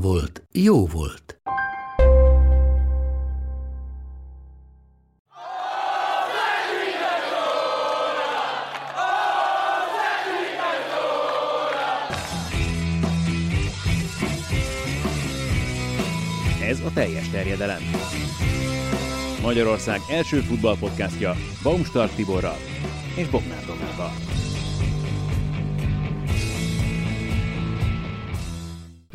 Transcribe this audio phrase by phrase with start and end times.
[0.00, 1.40] volt, jó volt.
[16.62, 17.80] Ez a teljes terjedelem.
[19.42, 22.56] Magyarország első futballpodcastja Baumstark Tiborral
[23.16, 24.12] és Bognár Domával.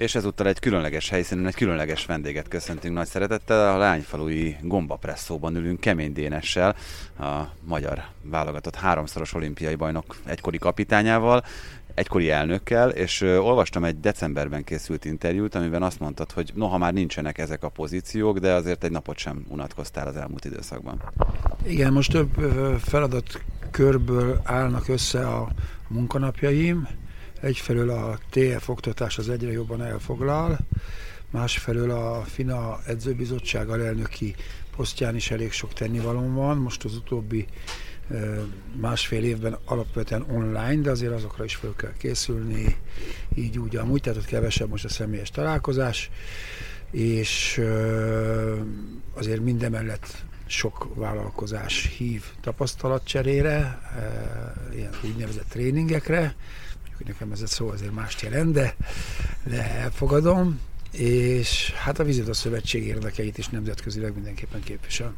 [0.01, 3.73] És ezúttal egy különleges helyszínen egy különleges vendéget köszöntünk nagy szeretettel.
[3.73, 6.75] A Lányfalui Gombapresszóban ülünk Kemény Dénessel,
[7.19, 11.43] a magyar válogatott háromszoros olimpiai bajnok egykori kapitányával,
[11.93, 17.37] egykori elnökkel, és olvastam egy decemberben készült interjút, amiben azt mondtad, hogy noha már nincsenek
[17.37, 21.01] ezek a pozíciók, de azért egy napot sem unatkoztál az elmúlt időszakban.
[21.63, 22.29] Igen, most több
[22.79, 25.47] feladatkörből állnak össze a
[25.87, 26.87] munkanapjaim.
[27.41, 30.57] Egyfelől a TF oktatás az egyre jobban elfoglal,
[31.29, 34.35] másfelől a FINA edzőbizottság alelnöki
[34.75, 36.57] posztján is elég sok tennivalom van.
[36.57, 37.47] Most az utóbbi
[38.75, 42.77] másfél évben alapvetően online, de azért azokra is fel kell készülni,
[43.35, 46.09] így úgy amúgy, tehát ott kevesebb most a személyes találkozás,
[46.91, 47.61] és
[49.13, 53.81] azért mindemellett sok vállalkozás hív tapasztalatcserére,
[54.73, 56.35] ilyen úgynevezett tréningekre,
[57.01, 58.75] hogy nekem ez a szó azért mást jelent, de,
[59.43, 60.59] de elfogadom,
[60.91, 65.13] és hát a Vizita Szövetség érdekeit is nemzetközileg mindenképpen képvisel.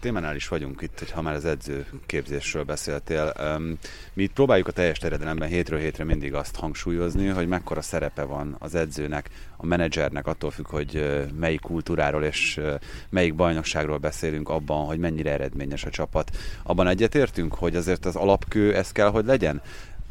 [0.00, 3.32] témánál is vagyunk itt, hogy ha már az edzőképzésről beszéltél.
[3.38, 3.78] Öm,
[4.12, 8.56] Mi itt próbáljuk a teljes terjedelemben hétről hétre mindig azt hangsúlyozni, hogy mekkora szerepe van
[8.58, 12.60] az edzőnek, a menedzsernek, attól függ, hogy melyik kultúráról és
[13.08, 16.36] melyik bajnokságról beszélünk abban, hogy mennyire eredményes a csapat.
[16.62, 19.62] Abban egyetértünk, hogy azért az alapkő ez kell, hogy legyen?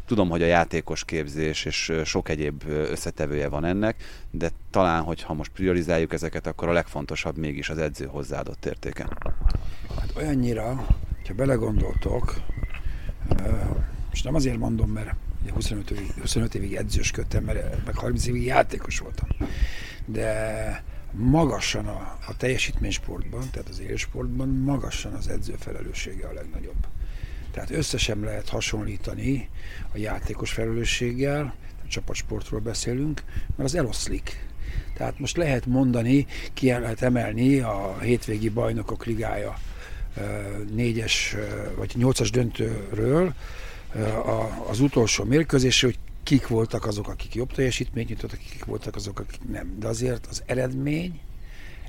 [0.05, 5.51] Tudom, hogy a játékos képzés és sok egyéb összetevője van ennek, de talán, hogyha most
[5.51, 9.07] priorizáljuk ezeket, akkor a legfontosabb mégis az edző hozzáadott értéke.
[9.99, 10.85] Hát olyannyira,
[11.27, 12.41] ha belegondoltok,
[14.09, 18.45] most nem azért mondom, mert ugye 25 évig, 25 évig edzősködtem, mert meg 30 évig
[18.45, 19.27] játékos voltam,
[20.05, 26.87] de magasan a, a teljesítménysportban, tehát az élsportban magasan az edző felelőssége a legnagyobb.
[27.55, 29.49] Tehát össze lehet hasonlítani
[29.93, 33.23] a játékos felelősséggel, a csapatsportról beszélünk,
[33.55, 34.45] mert az eloszlik.
[34.93, 39.57] Tehát most lehet mondani, ki lehet emelni a hétvégi bajnokok ligája
[40.71, 41.35] négyes
[41.75, 43.33] vagy nyolcas döntőről
[44.67, 49.49] az utolsó mérkőzésre, hogy kik voltak azok, akik jobb teljesítményt nyújtottak, kik voltak azok, akik
[49.51, 49.75] nem.
[49.79, 51.19] De azért az eredmény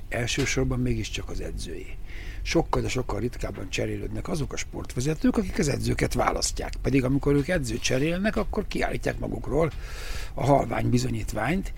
[0.09, 1.97] elsősorban mégiscsak az edzői.
[2.41, 6.73] Sokkal, de sokkal ritkábban cserélődnek azok a sportvezetők, akik az edzőket választják.
[6.81, 9.71] Pedig amikor ők edzőt cserélnek, akkor kiállítják magukról
[10.33, 11.73] a halvány bizonyítványt,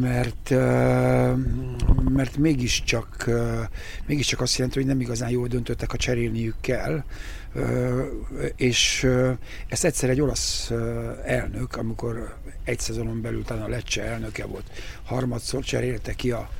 [0.00, 0.50] mert,
[2.08, 3.30] mert mégiscsak,
[4.06, 7.04] mégiscsak azt jelenti, hogy nem igazán jól döntöttek, ha cserélniük kell.
[8.56, 9.08] És
[9.68, 10.70] ezt egyszer egy olasz
[11.24, 14.70] elnök, amikor egy szezonon belül talán a Lecce elnöke volt,
[15.04, 16.50] harmadszor cserélte ki a,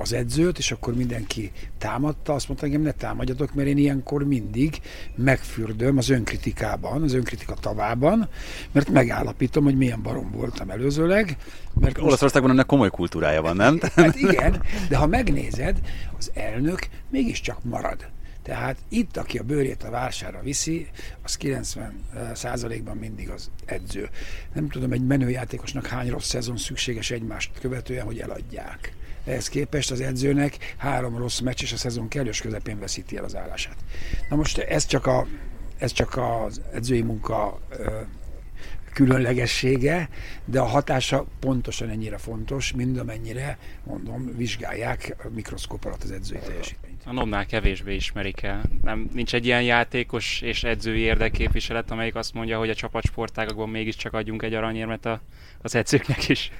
[0.00, 4.80] az edzőt, és akkor mindenki támadta, azt mondta, engem ne támadjatok, mert én ilyenkor mindig
[5.14, 8.28] megfürdöm az önkritikában, az önkritika tavában,
[8.72, 11.36] mert megállapítom, hogy milyen barom voltam előzőleg,
[11.80, 13.80] mert Olaszországban ennek komoly kultúrája van, nem?
[13.94, 15.80] Hát igen, de ha megnézed,
[16.18, 18.11] az elnök mégiscsak marad.
[18.42, 20.88] Tehát itt, aki a bőrét a vásárra viszi,
[21.22, 22.04] az 90
[22.34, 24.08] százalékban mindig az edző.
[24.52, 28.92] Nem tudom, egy menőjátékosnak hány rossz szezon szükséges egymást követően, hogy eladják.
[29.24, 33.36] Ehhez képest az edzőnek három rossz meccs, és a szezon kellős közepén veszíti el az
[33.36, 33.76] állását.
[34.28, 35.26] Na most ez csak, a,
[35.78, 38.00] ez csak az edzői munka ö,
[38.92, 40.08] különlegessége,
[40.44, 46.38] de a hatása pontosan ennyire fontos, mind amennyire, mondom, vizsgálják a mikroszkóp alatt az edzői
[46.38, 47.02] teljesítményt.
[47.04, 48.62] A Nobnál kevésbé ismerik el.
[48.82, 54.12] Nem, nincs egy ilyen játékos és edzői érdekképviselet, amelyik azt mondja, hogy a csapatsportágakban mégiscsak
[54.12, 55.20] adjunk egy aranyérmet a,
[55.62, 56.50] az edzőknek is.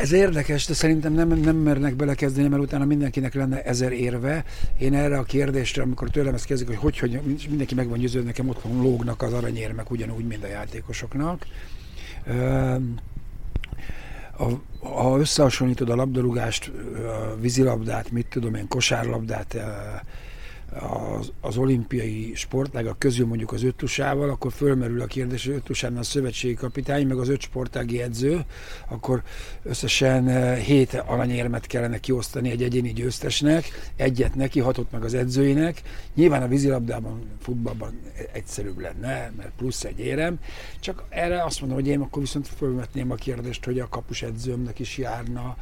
[0.00, 4.44] Ez érdekes, de szerintem nem, nem mernek belekezdeni, mert utána mindenkinek lenne ezer érve.
[4.78, 8.26] Én erre a kérdésre, amikor tőlem ezt kezdik, hogy hogy, hogy mindenki meg van győződve,
[8.26, 11.46] nekem otthon lógnak az aranyérmek ugyanúgy, mint a játékosoknak.
[14.80, 16.72] Ha összehasonlítod a labdarúgást,
[17.06, 19.56] a vízilabdát, mit tudom én, kosárlabdát,
[20.78, 26.02] az, az olimpiai sportágak közül mondjuk az öttusával, akkor fölmerül a kérdés, hogy öttusánál a
[26.02, 28.40] szövetségi kapitány, meg az öt sportági edző,
[28.88, 29.22] akkor
[29.62, 33.64] összesen hét aranyérmet kellene kiosztani egy egyéni győztesnek,
[33.96, 35.82] egyet neki, hatott meg az edzőinek.
[36.14, 38.00] Nyilván a vízilabdában, futballban
[38.32, 40.38] egyszerűbb lenne, mert plusz egy érem,
[40.80, 44.78] csak erre azt mondom, hogy én akkor viszont fölvetném a kérdést, hogy a kapus edzőmnek
[44.78, 45.56] is járna,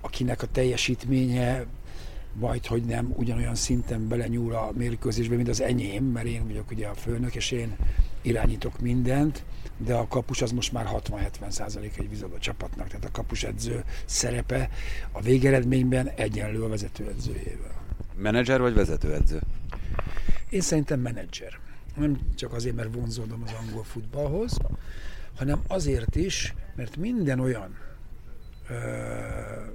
[0.00, 1.66] akinek a teljesítménye
[2.38, 6.86] majd, hogy nem ugyanolyan szinten belenyúl a mérkőzésbe, mint az enyém, mert én vagyok ugye
[6.86, 7.76] a főnök, és én
[8.22, 9.44] irányítok mindent,
[9.76, 13.84] de a kapus az most már 60-70 százalék egy vízadó csapatnak, tehát a kapus edző
[14.04, 14.70] szerepe
[15.12, 17.84] a végeredményben egyenlő a vezetőedzőjével.
[18.16, 19.40] Menedzser vagy vezetőedző?
[20.48, 21.58] Én szerintem menedzser.
[21.96, 24.58] Nem csak azért, mert vonzódom az angol futballhoz,
[25.36, 27.76] hanem azért is, mert minden olyan
[28.68, 28.74] ö,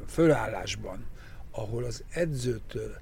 [0.07, 1.05] fölállásban,
[1.51, 2.97] ahol az edzőtől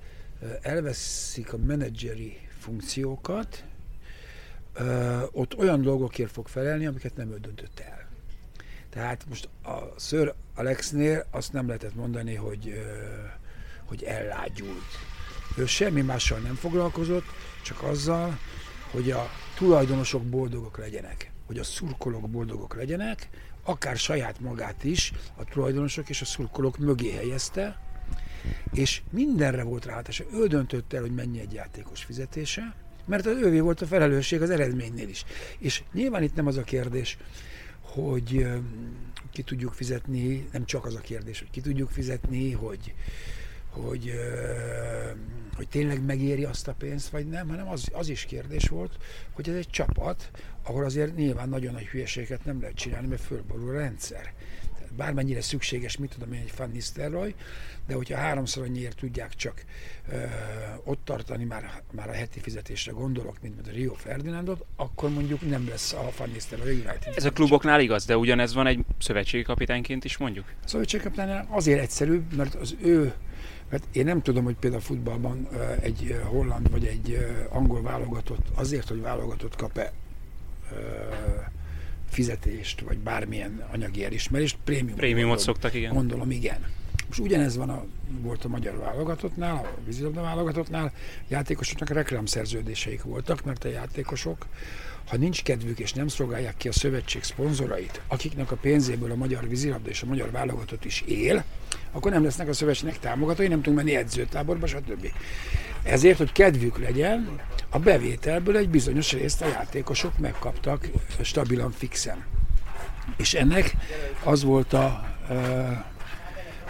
[0.62, 3.64] elveszik a menedzseri funkciókat,
[5.32, 8.08] ott olyan dolgokért fog felelni, amiket nem ő döntött el.
[8.90, 12.74] Tehát most a Sir Alexnél azt nem lehetett mondani, hogy,
[13.86, 14.86] hogy ellágyult.
[15.58, 17.26] Ő semmi mással nem foglalkozott,
[17.64, 18.38] csak azzal,
[18.92, 23.30] hogy a tulajdonosok boldogok legyenek, hogy a szurkolók boldogok legyenek,
[23.64, 27.80] akár saját magát is a tulajdonosok és a szurkolók mögé helyezte,
[28.74, 30.24] és mindenre volt ráhatása.
[30.34, 32.76] Ő döntött el, hogy mennyi egy játékos fizetése,
[33.06, 35.26] mert az ővé volt a felelősség az eredménynél is.
[35.58, 37.18] És nyilván itt nem az a kérdés,
[37.82, 38.48] hogy
[39.32, 42.94] ki tudjuk fizetni, nem csak az a kérdés, hogy ki tudjuk fizetni, hogy,
[43.70, 44.14] hogy,
[45.56, 48.98] hogy tényleg megéri azt a pénzt, vagy nem, hanem az, az is kérdés volt,
[49.32, 50.32] hogy ez egy csapat,
[50.64, 54.34] ahol azért nyilván nagyon nagy hülyeséget nem lehet csinálni, mert fölborul a rendszer
[55.00, 57.36] bármennyire szükséges, mit tudom én, egy Van Nistelrooy,
[57.88, 59.66] de hogyha háromszor annyiért tudják csak
[60.12, 60.16] ö,
[60.84, 65.50] ott tartani, már, már a heti fizetésre gondolok, mint, mint a Rio Ferdinandot, akkor mondjuk
[65.50, 67.14] nem lesz a Van Nistelrooy United.
[67.16, 70.46] Ez a kluboknál igaz, de ugyanez van egy szövetségi kapitányként is mondjuk?
[70.64, 73.14] A szövetségi kapitánynál azért egyszerűbb, mert az ő
[73.70, 75.48] mert én nem tudom, hogy például futballban
[75.82, 79.94] egy holland vagy egy angol válogatott azért, hogy válogatott kap-e
[82.10, 84.96] fizetést, vagy bármilyen anyagi elismerést, prémium.
[84.96, 85.94] Prémiumot gondolom, szoktak, igen.
[85.94, 86.66] Gondolom, igen.
[87.08, 87.86] Most ugyanez van a,
[88.22, 90.92] volt a magyar válogatottnál, a vízilabda válogatottnál,
[91.28, 94.46] játékosoknak reklámszerződéseik voltak, mert a játékosok,
[95.08, 99.48] ha nincs kedvük és nem szolgálják ki a szövetség szponzorait, akiknek a pénzéből a magyar
[99.48, 101.44] vízilabda és a magyar válogatott is él,
[101.92, 105.12] akkor nem lesznek a szövetségnek támogatói, nem tudunk menni edzőtáborba, stb.
[105.84, 107.30] Ezért, hogy kedvük legyen,
[107.70, 110.90] a bevételből egy bizonyos részt a játékosok megkaptak
[111.22, 112.24] stabilan, fixen.
[113.18, 113.76] És ennek
[114.24, 115.38] az volt a uh,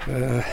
[0.08, 0.44] uh,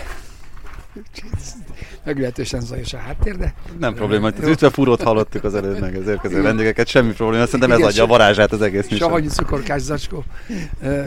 [2.05, 3.55] meglehetősen zajos a háttér, de...
[3.79, 7.71] Nem probléma, hogy ütve furót hallottuk az előbb meg az érkező vendégeket, semmi probléma, szerintem
[7.71, 8.99] ez adja a varázsát az egész műsor.
[8.99, 10.25] Savanyú cukorkás zacskó,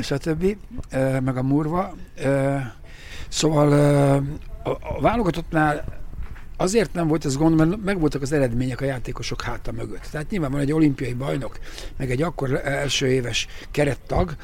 [0.01, 0.57] stb.
[1.23, 1.95] meg a murva.
[3.29, 3.71] Szóval
[4.63, 5.83] a, a válogatottnál
[6.61, 10.07] Azért nem volt ez gond, mert megvoltak az eredmények a játékosok háta mögött.
[10.11, 11.59] Tehát nyilván van egy olimpiai bajnok,
[11.97, 14.35] meg egy akkor első éves kerettag,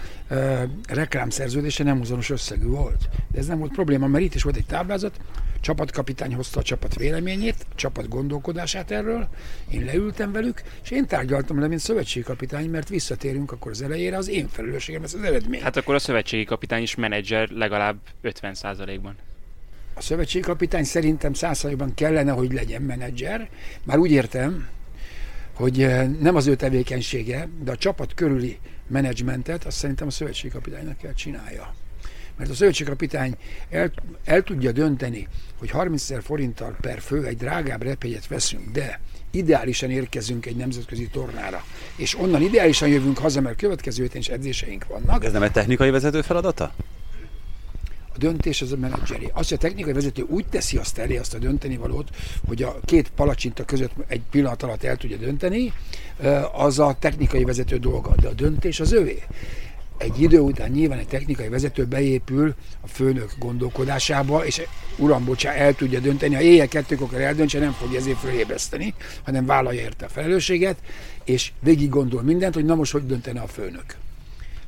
[0.88, 3.10] reklámszerződése nem azonos összegű volt.
[3.31, 5.19] De ez nem volt probléma, mert itt is volt egy táblázat,
[5.62, 9.27] csapatkapitány hozta a csapat véleményét, a csapat gondolkodását erről,
[9.72, 14.17] én leültem velük, és én tárgyaltam le, mint szövetségi kapitány, mert visszatérünk akkor az elejére,
[14.17, 15.62] az én felelősségem ez az eredmény.
[15.62, 19.15] Hát akkor a szövetségi kapitány is menedzser legalább 50%-ban
[19.95, 23.49] a szövetségkapitány szerintem százszerűen kellene, hogy legyen menedzser.
[23.83, 24.67] Már úgy értem,
[25.53, 30.97] hogy eh, nem az ő tevékenysége, de a csapat körüli menedzsmentet azt szerintem a szövetségkapitánynak
[30.97, 31.73] kell csinálja.
[32.37, 33.35] Mert a szövetségkapitány
[33.69, 33.91] el,
[34.25, 38.99] el tudja dönteni, hogy 30 ezer forinttal per fő egy drágább repélyet veszünk, de
[39.31, 41.63] ideálisan érkezünk egy nemzetközi tornára,
[41.95, 45.25] és onnan ideálisan jövünk haza, mert következő héten is edzéseink vannak.
[45.25, 46.73] Ez nem egy technikai vezető feladata?
[48.15, 49.29] A döntés az a menedzseri.
[49.34, 52.10] Azt, hogy a technikai vezető úgy teszi azt elé, azt a dönteni valót,
[52.48, 55.74] hogy a két palacsinta között egy pillanat alatt el tudja dönteni,
[56.53, 59.24] az a technikai vezető dolga, de a döntés az övé
[59.98, 64.62] egy idő után nyilván egy technikai vezető beépül a főnök gondolkodásába, és
[64.98, 68.93] uram, bocsá, el tudja dönteni, ha éjjel kettőkor eldöntse, nem fogja ezért fölébreszteni,
[69.24, 70.77] hanem vállalja érte a felelősséget,
[71.24, 73.95] és végig gondol mindent, hogy na most hogy döntene a főnök.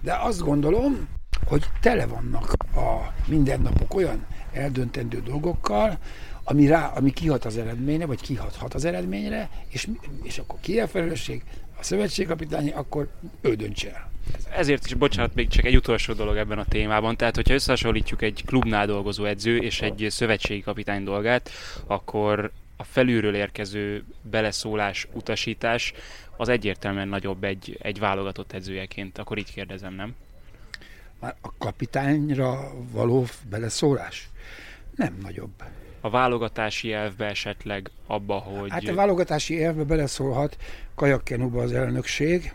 [0.01, 1.08] De azt gondolom,
[1.46, 5.98] hogy tele vannak a mindennapok olyan eldöntendő dolgokkal,
[6.44, 9.88] ami, rá, ami kihat az eredményre, vagy kihathat az eredményre, és,
[10.24, 11.44] és akkor ki a felelősség?
[11.79, 13.10] A szövetségkapitány, akkor
[13.41, 14.12] ő dönts el.
[14.56, 17.17] Ezért is, bocsánat, még csak egy utolsó dolog ebben a témában.
[17.17, 21.50] Tehát, hogyha összehasonlítjuk egy klubnál dolgozó edző és egy szövetségi kapitány dolgát,
[21.86, 25.94] akkor a felülről érkező beleszólás, utasítás
[26.38, 29.17] az egyértelműen nagyobb egy, egy válogatott edzőjeként.
[29.17, 30.15] Akkor így kérdezem, nem?
[31.20, 34.30] Már a kapitányra való beleszólás
[34.96, 35.64] nem nagyobb.
[36.02, 38.70] A válogatási elvbe esetleg abba, hogy...
[38.70, 40.58] Hát a válogatási elvbe beleszólhat
[40.96, 42.54] kajakkenúba az elnökség,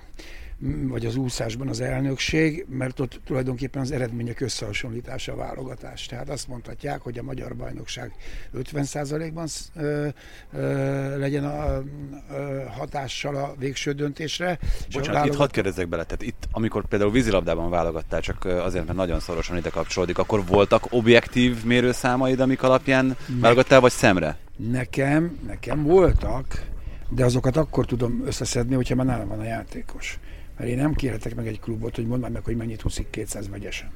[0.89, 6.07] vagy az úszásban az elnökség, mert ott tulajdonképpen az eredmények összehasonlítása a válogatás.
[6.07, 8.13] Tehát azt mondhatják, hogy a magyar bajnokság
[8.57, 10.09] 50%-ban ö,
[10.53, 11.83] ö, legyen a
[12.31, 14.59] ö, hatással a végső döntésre.
[14.85, 15.33] Bocsánat, válogat...
[15.33, 19.57] itt hadd kérdezzek bele, tehát itt, amikor például vízilabdában válogattál, csak azért, mert nagyon szorosan
[19.57, 24.37] ide kapcsolódik, akkor voltak objektív mérőszámaid, amik alapján válogattál, vagy szemre?
[24.57, 26.67] Nekem, nekem voltak,
[27.09, 30.19] de azokat akkor tudom összeszedni, hogyha már nálam van a játékos.
[30.63, 33.91] Mert én nem kérhetek meg egy klubot, hogy mondd meg, hogy mennyit húszik 200 vegyesen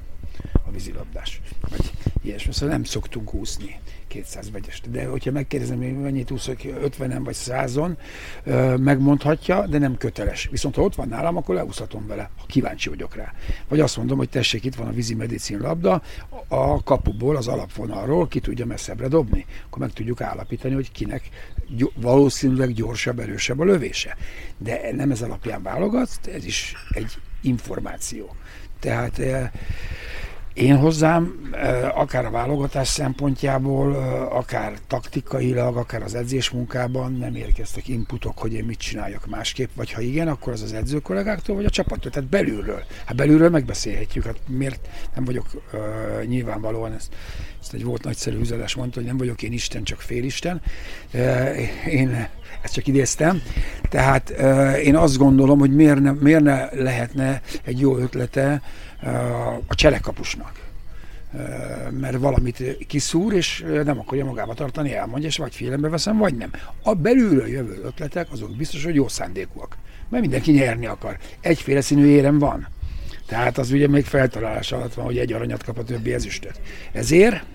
[0.67, 1.41] a vízilabdás.
[1.69, 2.53] Vagy ilyesmi.
[2.53, 4.91] Szóval nem szoktunk úszni 200 vegyest.
[4.91, 7.97] De hogyha megkérdezem, hogy mennyit úszok 50 vagy 100-on,
[8.77, 10.47] megmondhatja, de nem köteles.
[10.51, 13.33] Viszont ha ott van nálam, akkor leúszhatom vele, ha kíváncsi vagyok rá.
[13.67, 16.01] Vagy azt mondom, hogy tessék, itt van a vízi medicin labda,
[16.47, 19.45] a kapuból, az alapvonalról ki tudja messzebbre dobni.
[19.65, 21.29] Akkor meg tudjuk állapítani, hogy kinek
[21.95, 24.17] valószínűleg gyorsabb, erősebb a lövése.
[24.57, 28.35] De nem ez alapján válogat, ez is egy információ.
[28.79, 29.21] Tehát
[30.57, 31.49] én hozzám,
[31.93, 33.93] akár a válogatás szempontjából,
[34.31, 39.91] akár taktikailag, akár az edzés munkában nem érkeztek inputok, hogy én mit csináljak másképp, vagy
[39.91, 42.83] ha igen, akkor az az edző kollégáktól, vagy a csapattól, tehát belülről.
[43.05, 47.15] Hát belülről megbeszélhetjük, hát miért nem vagyok uh, nyilvánvalóan, ezt,
[47.61, 50.61] ezt egy volt nagyszerű üzenes mondta, hogy nem vagyok én Isten, csak félisten.
[51.13, 52.27] Uh, én
[52.61, 53.41] ezt csak idéztem.
[53.89, 58.61] Tehát uh, én azt gondolom, hogy miért ne, miért ne lehetne egy jó ötlete
[59.67, 60.65] a cselekapusnak
[61.99, 66.51] mert valamit kiszúr, és nem akarja magába tartani, elmondja, és vagy félembe veszem, vagy nem.
[66.83, 69.77] A belülről jövő ötletek, azok biztos, hogy jó szándékúak.
[70.09, 71.17] Mert mindenki nyerni akar.
[71.41, 72.67] Egyféle színű érem van.
[73.25, 76.59] Tehát az ugye még feltalálás alatt van, hogy egy aranyat kap a többi ezüstöt.
[76.91, 77.45] Ezért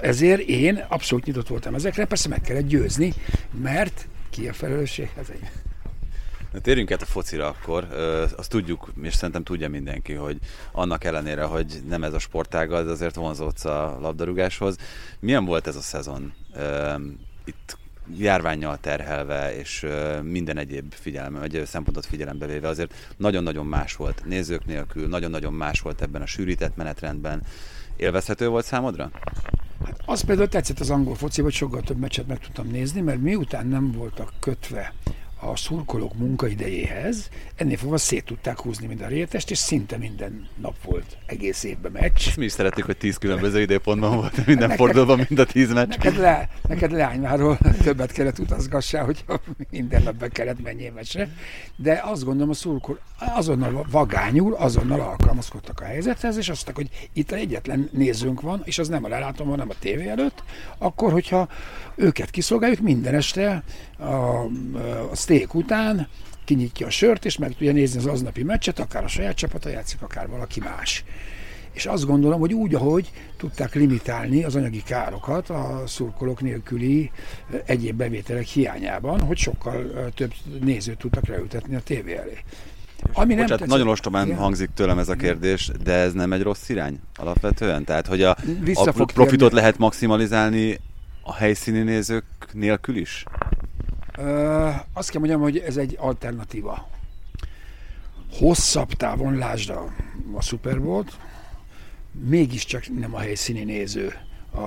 [0.00, 3.12] ezért én abszolút nyitott voltam ezekre, persze meg kellett győzni,
[3.62, 5.08] mert ki a felelősség?
[5.18, 5.48] Egy
[6.56, 7.84] Na, térjünk át a focira akkor.
[8.36, 10.38] Azt tudjuk, és szerintem tudja mindenki, hogy
[10.72, 14.76] annak ellenére, hogy nem ez a sportága, de azért vonzódsz a labdarúgáshoz.
[15.20, 16.32] Milyen volt ez a szezon?
[17.44, 17.78] Itt
[18.18, 19.86] járványjal terhelve, és
[20.22, 25.80] minden egyéb figyelme, egy szempontot figyelembe véve azért nagyon-nagyon más volt nézők nélkül, nagyon-nagyon más
[25.80, 27.42] volt ebben a sűrített menetrendben.
[27.96, 29.10] Élvezhető volt számodra?
[29.84, 33.20] Hát az például tetszett az angol foci, hogy sokkal több meccset meg tudtam nézni, mert
[33.20, 34.92] miután nem voltak kötve
[35.40, 41.16] a szurkolók munkaidejéhez, ennél fogva szét tudták húzni minden rétest, és szinte minden nap volt
[41.26, 42.36] egész évben meccs.
[42.36, 45.88] mi is szeretik, hogy tíz különböző időpontban volt minden neked, fordulóban, mind a tíz meccs.
[45.88, 49.24] Neked, le, neked leányváról többet kellett utazgassál, hogy
[49.70, 51.28] minden nap be kellett menjél meccsre.
[51.76, 57.08] De azt gondolom, a szurkolók azonnal vagányul, azonnal alkalmazkodtak a helyzethez, és azt mondták, hogy
[57.12, 60.42] itt egyetlen nézőnk van, és az nem a lelátom, hanem a tévé előtt,
[60.78, 61.48] akkor, hogyha
[61.96, 63.62] őket kiszolgáljuk minden este
[63.98, 64.04] a,
[65.10, 66.08] a steak után,
[66.44, 70.02] kinyitja a sört, és meg tudja nézni az aznapi meccset, akár a saját csapata játszik,
[70.02, 71.04] akár valaki más.
[71.72, 77.10] És azt gondolom, hogy úgy, ahogy tudták limitálni az anyagi károkat a szurkolók nélküli
[77.64, 82.38] egyéb bevételek hiányában, hogy sokkal több nézőt tudtak leültetni a tévé elé.
[83.12, 84.38] Ami nem Bocsát, nagyon ostobán igen.
[84.38, 87.84] hangzik tőlem ez a kérdés, de ez nem egy rossz irány alapvetően?
[87.84, 88.36] Tehát, hogy a,
[88.74, 90.78] a profitot lehet maximalizálni
[91.26, 93.24] a helyszíni nézők nélkül is?
[94.18, 96.88] Ö, azt kell mondjam, hogy ez egy alternatíva.
[98.32, 99.94] Hosszabb távon, lásd a,
[100.34, 101.18] a Super Bowl-t,
[102.12, 104.14] mégiscsak nem a helyszíni néző
[104.50, 104.58] a,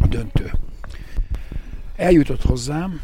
[0.00, 0.52] a döntő.
[1.96, 3.00] Eljutott hozzám,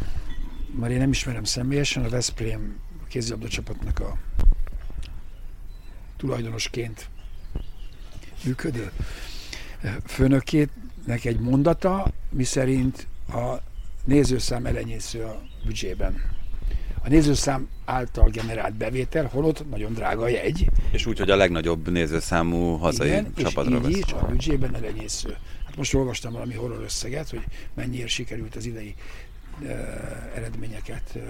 [0.78, 4.16] mert én nem ismerem személyesen, a Veszprém kézilabda csapatnak a
[6.16, 7.09] tulajdonosként
[8.45, 8.90] működő
[11.07, 13.57] főnökének egy mondata, miszerint a
[14.05, 16.35] nézőszám elenyésző a büdzsében.
[17.05, 20.71] A nézőszám által generált bevétel, holott nagyon drága a jegy.
[20.91, 25.37] És úgy, hogy a legnagyobb nézőszámú hazai Igen, csapatra és így a büdzsében elenyésző.
[25.67, 27.45] Hát most olvastam valami horror összeget, hogy
[27.75, 28.95] mennyire sikerült az idei
[29.61, 29.71] uh,
[30.35, 31.23] eredményeket uh,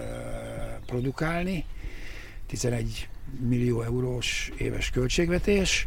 [0.87, 1.65] produkálni.
[2.47, 3.09] 11
[3.49, 5.87] millió eurós éves költségvetés,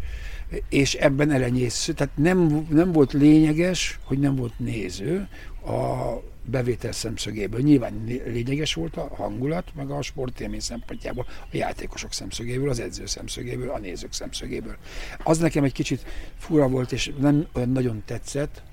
[0.70, 5.28] és ebben elenyésző, tehát nem, nem volt lényeges, hogy nem volt néző
[5.66, 6.14] a
[6.46, 7.60] bevétel szemszögéből.
[7.60, 13.70] Nyilván lényeges volt a hangulat, meg a sportélmény szempontjából, a játékosok szemszögéből, az edző szemszögéből,
[13.70, 14.76] a nézők szemszögéből.
[15.24, 16.06] Az nekem egy kicsit
[16.38, 18.64] fura volt, és nem olyan nagyon tetszett,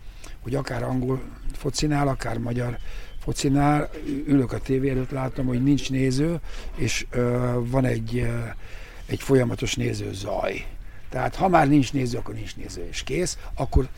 [0.41, 2.79] hogy akár angol focinál, akár magyar
[3.27, 3.91] focinál,
[4.27, 6.41] ülök a tévé előtt, látom, hogy nincs néző,
[6.77, 8.39] és ö, van egy, ö,
[9.07, 10.67] egy folyamatos néző zaj.
[11.09, 13.89] Tehát ha már nincs néző, akkor nincs néző, és kész, akkor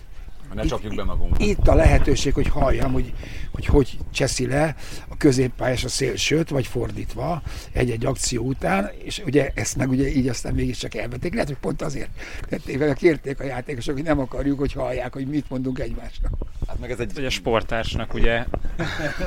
[0.54, 1.40] Ne csapjuk be magunkat.
[1.40, 3.12] itt a lehetőség, hogy halljam, hogy
[3.52, 4.74] hogy, hogy cseszi le
[5.08, 10.28] a középpályás a szélsőt, vagy fordítva egy-egy akció után, és ugye ezt meg ugye így
[10.28, 11.32] aztán mégiscsak elvették.
[11.32, 12.10] Lehet, hogy pont azért
[12.48, 16.32] tették meg, kérték a játékosok, hogy nem akarjuk, hogy hallják, hogy mit mondunk egymásnak.
[16.68, 18.36] Hát meg ez egy Vagy a sportársnak ugye,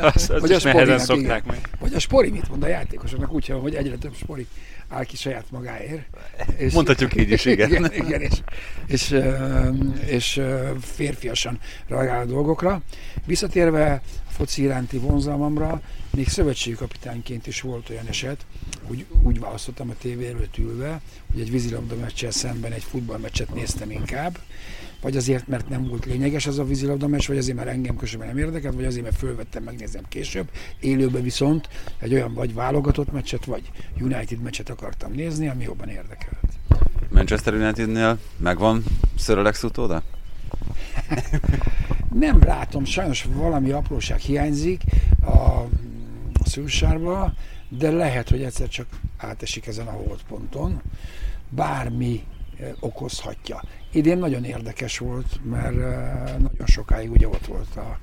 [0.01, 1.43] azt, azt Vagy a is nehezen szokták igen.
[1.45, 1.69] meg.
[1.79, 4.47] Vagy a spori mit mond a játékosoknak, úgy, hogy egyre több spori
[4.87, 6.05] áll ki saját magáért.
[6.57, 7.69] És, Mondhatjuk így is, igen.
[7.73, 8.41] igen, igen és,
[8.85, 9.69] és, ö,
[10.05, 10.69] és ö,
[11.11, 12.81] férfiasan reagál a dolgokra.
[13.25, 15.81] Visszatérve a foci iránti vonzalmamra,
[16.15, 18.45] még szövetségi kapitányként is volt olyan eset,
[18.83, 21.01] hogy úgy választottam a tévé előtt ülve,
[21.31, 24.37] hogy egy vízilabda meccsel szemben egy futballmeccset néztem inkább,
[25.01, 28.27] vagy azért, mert nem volt lényeges az a vízilabda meccs, vagy azért, mert engem közben
[28.27, 30.49] nem érdekelt, vagy azért, mert fölvettem, megnézem később.
[30.79, 36.39] Élőben viszont egy olyan vagy válogatott meccset, vagy United meccset akartam nézni, ami jobban érdekelt.
[37.09, 38.83] Manchester Unitednél megvan
[39.17, 40.03] Sir Alex utóda?
[42.13, 44.81] Nem látom, sajnos valami apróság hiányzik
[45.22, 45.63] a
[46.46, 47.34] szülsárba,
[47.70, 50.81] de lehet, hogy egyszer csak átesik ezen a holdponton.
[51.50, 52.24] Bármi
[52.60, 53.63] eh, okozhatja.
[53.91, 58.00] Idén nagyon érdekes volt, mert eh, nagyon sokáig ugye ott volt a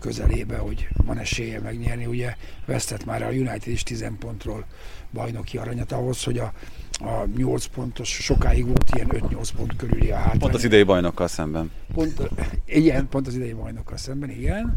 [0.00, 2.06] közelébe, hogy van esélye megnyerni.
[2.06, 2.34] Ugye
[2.66, 4.66] vesztett már a United is 10 pontról
[5.12, 6.52] bajnoki aranyat ahhoz, hogy a,
[7.00, 10.38] a 8 pontos, sokáig volt ilyen 5-8 pont körüli a hátrány.
[10.38, 11.70] Pont az idei bajnokkal szemben.
[11.94, 12.28] Pont,
[12.64, 14.76] igen, pont az idei bajnokkal szemben, igen.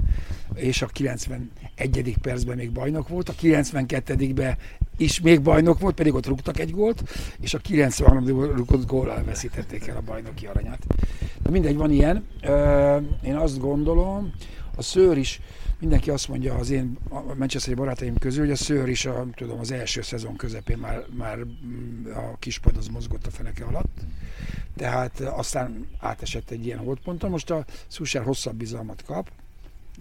[0.54, 2.16] És a 91.
[2.22, 4.58] percben még bajnok volt, a 92-ben
[4.98, 7.04] is még bajnok volt, pedig ott rúgtak egy gólt,
[7.40, 8.28] és a 93.
[8.28, 10.86] rúgott góllal veszítették el a bajnoki aranyat.
[11.44, 12.26] De mindegy, van ilyen.
[13.24, 14.32] Én azt gondolom,
[14.76, 15.42] a szőr is,
[15.82, 19.60] mindenki azt mondja az én a Manchesteri barátaim közül, hogy a szőr is a, tudom,
[19.60, 24.00] az első szezon közepén már, már mm, a kispad az mozgott a feneke alatt.
[24.76, 27.30] Tehát aztán átesett egy ilyen holdponton.
[27.30, 29.32] Most a Szusár hosszabb bizalmat kap,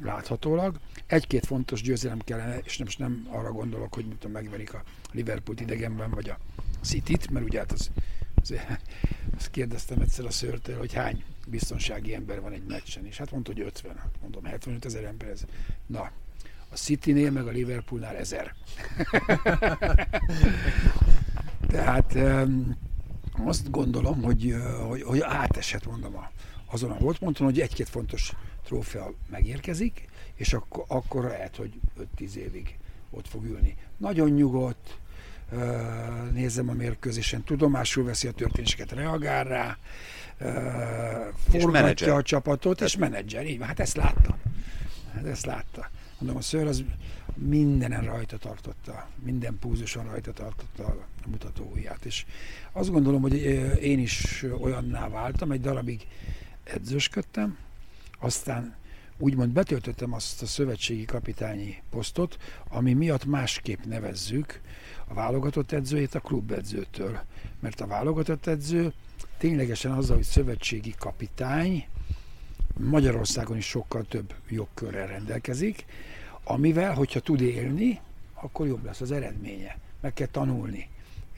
[0.03, 0.77] láthatólag.
[1.07, 6.11] Egy-két fontos győzelem kellene, és most nem arra gondolok, hogy mit megverik a Liverpoolt idegenben,
[6.11, 6.39] vagy a
[6.81, 7.91] City-t, mert ugye hát az,
[8.35, 8.55] az,
[9.37, 13.53] azt kérdeztem egyszer a szőrtől, hogy hány biztonsági ember van egy meccsen, és hát mondta,
[13.53, 15.45] hogy 50, hát mondom, 75 ezer ember ez.
[15.87, 16.11] Na,
[16.73, 18.49] a City-nél meg a Liverpoolnál ezer.
[21.69, 22.77] Tehát um,
[23.33, 24.57] azt gondolom, hogy,
[24.89, 26.31] hogy, hogy átesett, mondom, a,
[26.67, 28.33] azon a holdponton, hogy egy-két fontos
[28.65, 31.81] trófea megérkezik, és akkor, akkor lehet, hogy
[32.19, 32.79] 5-10 évig
[33.11, 33.77] ott fog ülni.
[33.97, 34.99] Nagyon nyugodt,
[36.33, 39.79] nézem a mérkőzésen, tudomásul veszi a történéseket, reagál rá,
[41.71, 42.09] menedzser.
[42.09, 44.39] a csapatot, és menedzser, így van, hát ezt látta.
[45.15, 45.91] Hát ezt látta.
[46.19, 46.85] Mondom, a szőr az
[47.35, 50.85] mindenen rajta tartotta, minden púzuson rajta tartotta
[51.25, 52.05] a mutató ujját.
[52.05, 52.25] És
[52.73, 53.35] azt gondolom, hogy
[53.83, 56.07] én is olyanná váltam, egy darabig
[56.65, 57.57] edzősködtem,
[58.19, 58.75] aztán
[59.19, 62.37] úgymond betöltöttem azt a szövetségi kapitányi posztot,
[62.69, 64.61] ami miatt másképp nevezzük
[65.07, 67.21] a válogatott edzőjét a klubedzőtől.
[67.61, 68.93] Mert a válogatott edző
[69.41, 71.87] ténylegesen azzal, hogy szövetségi kapitány,
[72.77, 75.85] Magyarországon is sokkal több jogkörrel rendelkezik,
[76.45, 78.01] amivel, hogyha tud élni,
[78.35, 79.79] akkor jobb lesz az eredménye.
[80.01, 80.89] Meg kell tanulni.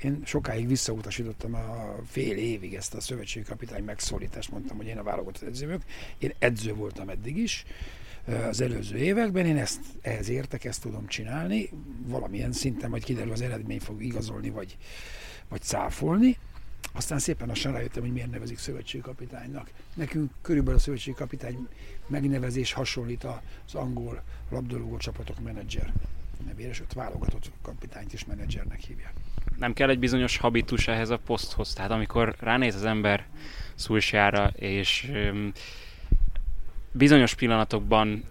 [0.03, 5.03] Én sokáig visszautasítottam a fél évig ezt a szövetségi kapitány megszólítást, mondtam, hogy én a
[5.03, 5.83] válogatott edző vagyok.
[6.19, 7.65] Én edző voltam eddig is,
[8.49, 11.71] az előző években, én ezt, ehhez értek, ezt tudom csinálni,
[12.07, 14.77] valamilyen szinten majd kiderül az eredmény fog igazolni, vagy,
[15.49, 16.38] vagy cáfolni.
[16.92, 19.70] Aztán szépen lassan rájöttem, hogy miért nevezik szövetségi kapitánynak.
[19.94, 21.68] Nekünk körülbelül a szövetségi kapitány
[22.07, 25.92] megnevezés hasonlít az angol labdarúgó csapatok menedzser
[26.46, 29.12] nevére, sőt válogatott kapitányt is menedzsernek hívják.
[29.59, 31.72] Nem kell egy bizonyos habitus ehhez a poszthoz.
[31.72, 33.26] Tehát amikor ránéz az ember
[33.74, 35.52] Szulsjára, és öm,
[36.92, 38.24] bizonyos pillanatokban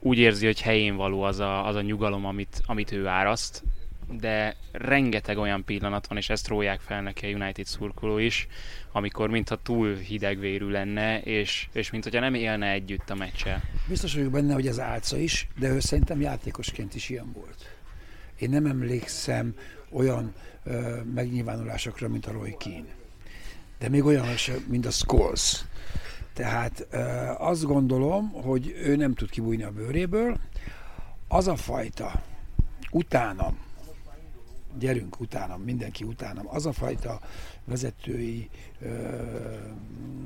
[0.00, 3.62] úgy érzi, hogy helyén való az a, az a nyugalom, amit, amit ő áraszt,
[4.10, 8.46] de rengeteg olyan pillanat van, és ezt rólják fel neki a United szurkoló is,
[8.92, 13.62] amikor mintha túl hidegvérű lenne, és, és mint hogyha nem élne együtt a meccsel.
[13.88, 17.76] Biztos vagyok benne, hogy ez álca is, de ő szerintem játékosként is ilyen volt.
[18.38, 19.54] Én nem emlékszem
[19.90, 22.94] olyan ö, megnyilvánulásokra, mint a Roy Keane.
[23.78, 25.64] De még olyan sem, mint a Scholes.
[26.32, 26.98] Tehát ö,
[27.38, 30.38] azt gondolom, hogy ő nem tud kibújni a bőréből.
[31.28, 32.22] Az a fajta
[32.90, 33.58] utánam,
[34.78, 37.20] gyerünk utánam, mindenki utánam, az a fajta
[37.64, 38.88] vezetői ö,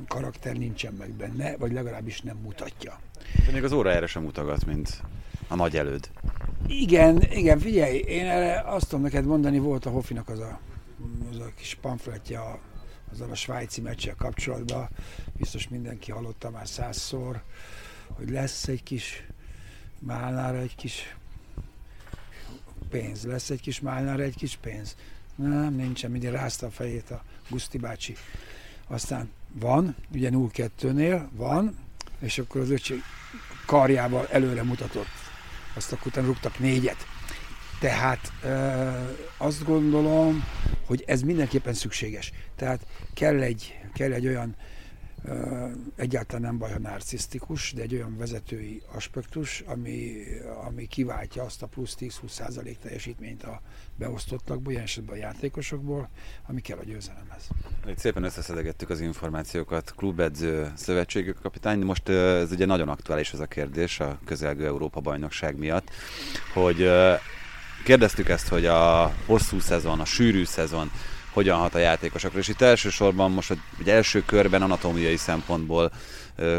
[0.08, 3.00] karakter nincsen meg benne, vagy legalábbis nem mutatja.
[3.46, 5.02] De még az óra erre sem mutogat, mint
[5.48, 6.10] a nagy előd.
[6.66, 10.60] Igen, igen, figyelj, én erre azt tudom neked mondani, volt a Hoffinak az a,
[11.30, 12.40] az a kis pamfletje
[13.12, 14.88] azzal a svájci meccsel kapcsolatban,
[15.36, 17.42] biztos mindenki hallotta már százszor,
[18.16, 19.26] hogy lesz egy kis
[19.98, 21.16] Málnára egy kis
[22.90, 24.96] pénz, lesz egy kis Málnára egy kis pénz.
[25.34, 28.16] Nem, nincsen, mindig rázta a fejét a Guszti bácsi.
[28.86, 31.78] Aztán van, ugye 0-2-nél van,
[32.20, 33.02] és akkor az öcsi
[33.66, 35.06] karjával előre mutatott.
[35.74, 37.06] Azt akkor utána rúgtak négyet.
[37.80, 38.90] Tehát ö,
[39.36, 40.44] azt gondolom,
[40.86, 42.32] hogy ez mindenképpen szükséges.
[42.56, 44.56] Tehát kell egy, kell egy olyan,
[45.96, 50.22] egyáltalán nem baj, ha narcisztikus, de egy olyan vezetői aspektus, ami,
[50.66, 53.60] ami kiváltja azt a plusz 10-20% teljesítményt a
[53.96, 56.08] beosztottakból, ilyen esetben a játékosokból,
[56.46, 57.48] ami kell a győzelemhez.
[57.86, 59.92] Itt szépen összeszedegettük az információkat.
[59.96, 61.78] Klubedző, szövetségi kapitány.
[61.78, 65.90] Most ez ugye nagyon aktuális ez a kérdés a közelgő Európa bajnokság miatt,
[66.54, 66.90] hogy
[67.84, 70.90] kérdeztük ezt, hogy a hosszú szezon, a sűrű szezon
[71.32, 75.92] hogyan hat a játékosokra, és itt elsősorban most egy első körben anatómiai szempontból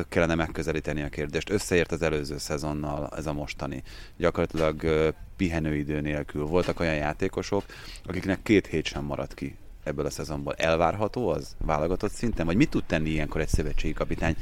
[0.10, 1.49] kellene megközelíteni a kérdést.
[1.49, 3.84] Összeért az előző szezonnal ez a mostani.
[4.17, 7.63] Gyakorlatilag pihenőidő nélkül voltak olyan játékosok,
[8.05, 10.53] akiknek két hét sem maradt ki ebből a szezonból.
[10.53, 12.45] Elvárható az válogatott szinten?
[12.45, 14.36] Vagy mit tud tenni ilyenkor egy szövetségi kapitány?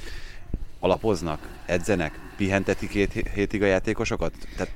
[0.79, 4.33] Alapoznak, edzenek, pihentetik két hétig a játékosokat?
[4.55, 4.73] Tehát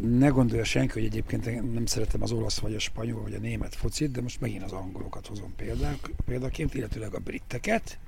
[0.00, 3.38] ne gondolja senki, hogy egyébként én nem szeretem az olasz, vagy a spanyol, vagy a
[3.38, 7.98] német focit, de most megint az angolokat hozom példák, példaként, illetőleg a britteket.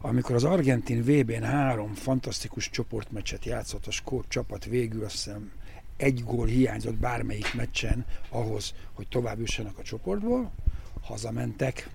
[0.00, 5.52] Amikor az argentin VB-n három fantasztikus csoportmeccset játszott a skót csapat végül, azt hiszem
[5.96, 10.52] egy gól hiányzott bármelyik meccsen ahhoz, hogy tovább jussanak a csoportból,
[11.00, 11.88] hazamentek,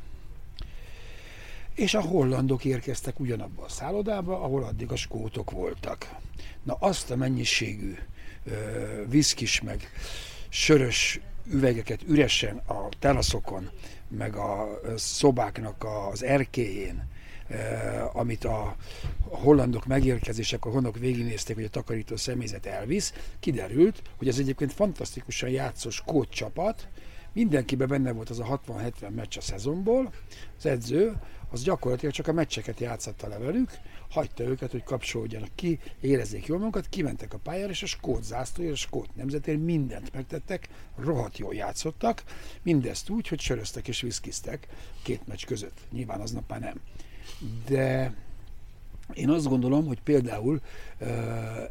[1.74, 6.16] és a hollandok érkeztek ugyanabba a szállodába, ahol addig a skótok voltak.
[6.64, 7.96] Na azt a mennyiségű
[9.10, 9.90] viszkis meg.
[10.50, 11.20] Sörös
[11.52, 13.70] üvegeket üresen a teraszokon,
[14.08, 17.08] meg a szobáknak az erkéjén,
[18.14, 18.76] amit a
[19.30, 25.90] hollandok megérkezésekor honok végignézték, hogy a takarító személyzet elvisz, kiderült, hogy ez egyébként fantasztikusan játszó
[25.90, 26.88] skót csapat,
[27.34, 30.14] mindenkiben benne volt az a 60-70 meccs a szezonból,
[30.58, 31.14] az edző,
[31.52, 33.72] az gyakorlatilag csak a meccseket játszatta le velük,
[34.10, 38.74] hagyta őket, hogy kapcsolódjanak ki, érezzék jól magukat, kimentek a pályára, és a skót zászlóért,
[38.74, 42.24] a skót nemzetért mindent megtettek, rohadt jól játszottak,
[42.62, 44.68] mindezt úgy, hogy söröztek és viszkiztek
[45.04, 45.78] két meccs között.
[45.92, 46.80] Nyilván aznap már nem.
[47.66, 48.14] De
[49.14, 50.62] én azt gondolom, hogy például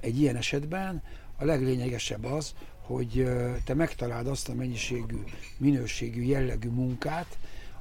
[0.00, 1.02] egy ilyen esetben
[1.36, 3.28] a leglényegesebb az, hogy
[3.64, 5.22] te megtaláld azt a mennyiségű,
[5.56, 7.38] minőségű, jellegű munkát,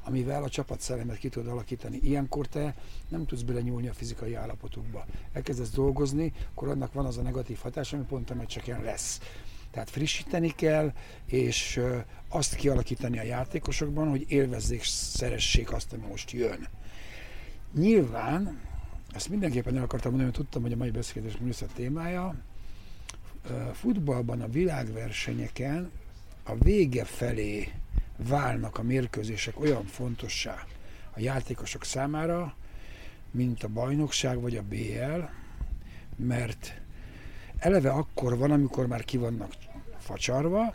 [0.08, 2.00] amivel a csapatszellemet ki tudod alakítani.
[2.04, 2.76] Ilyenkor te
[3.10, 5.06] nem tudsz belenyúlni a fizikai állapotokba.
[5.34, 9.20] Elkezdesz dolgozni, akkor annak van az a negatív hatás, ami pont a meccseken lesz.
[9.72, 10.94] Tehát frissíteni kell,
[11.26, 11.82] és
[12.30, 16.68] azt kialakítani a játékosokban, hogy élvezzék, szeressék azt, ami most jön.
[17.74, 18.60] Nyilván,
[19.14, 22.36] ezt mindenképpen el akartam mondani, mert tudtam, hogy a mai beszélgetés mi lesz a témája,
[23.74, 25.92] futballban a világversenyeken
[26.44, 27.72] a vége felé
[28.18, 30.66] válnak a mérkőzések olyan fontossá
[31.14, 32.56] a játékosok számára,
[33.32, 35.22] mint a bajnokság vagy a BL,
[36.16, 36.82] mert
[37.58, 39.54] eleve akkor van, amikor már ki vannak
[40.00, 40.74] facsarva,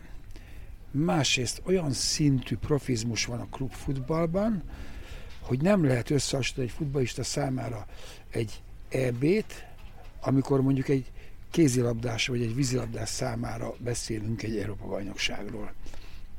[0.91, 4.63] másrészt olyan szintű profizmus van a klubfutballban,
[5.41, 7.85] hogy nem lehet összehasonlítani egy futballista számára
[8.29, 9.65] egy EB-t,
[10.21, 11.11] amikor mondjuk egy
[11.51, 15.73] kézilabdás vagy egy vízilabdás számára beszélünk egy Európa bajnokságról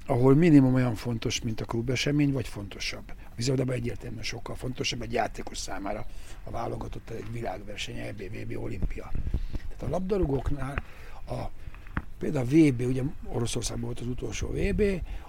[0.06, 3.04] ahol minimum olyan fontos, mint a klubesemény, vagy fontosabb.
[3.10, 6.06] A vízilabdában egyértelműen sokkal fontosabb egy játékos számára
[6.44, 9.12] a válogatott egy világverseny, EBVB, olimpia.
[9.68, 10.82] Tehát a labdarúgóknál
[11.28, 11.50] a,
[12.18, 14.82] például a VB, ugye Oroszországban volt az utolsó VB,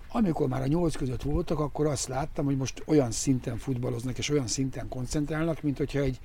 [0.07, 4.29] amikor már a nyolc között voltak, akkor azt láttam, hogy most olyan szinten futballoznak, és
[4.29, 6.19] olyan szinten koncentrálnak, mint hogyha egy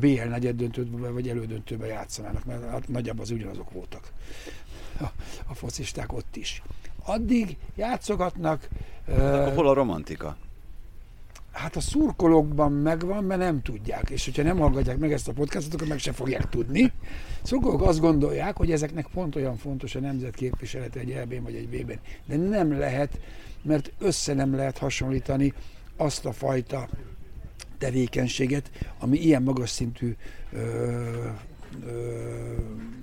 [0.00, 4.12] BL negyed döntőben vagy elődöntőben játszanának, mert hát nagyjából az ugyanazok voltak
[5.00, 5.04] a,
[5.46, 6.62] a focisták ott is
[7.04, 8.68] addig játszogatnak.
[9.08, 10.36] Akkor hol a romantika?
[11.52, 15.74] Hát a szurkolókban megvan, mert nem tudják, és hogyha nem hallgatják meg ezt a podcastot,
[15.74, 16.92] akkor meg se fogják tudni.
[17.42, 21.98] Szurkolók azt gondolják, hogy ezeknek pont olyan fontos a nemzetképviselet egy EB-n vagy egy VB-n,
[22.26, 23.18] de nem lehet,
[23.62, 25.52] mert össze nem lehet hasonlítani
[25.96, 26.88] azt a fajta
[27.78, 30.16] tevékenységet, ami ilyen magas szintű
[30.52, 31.28] ö,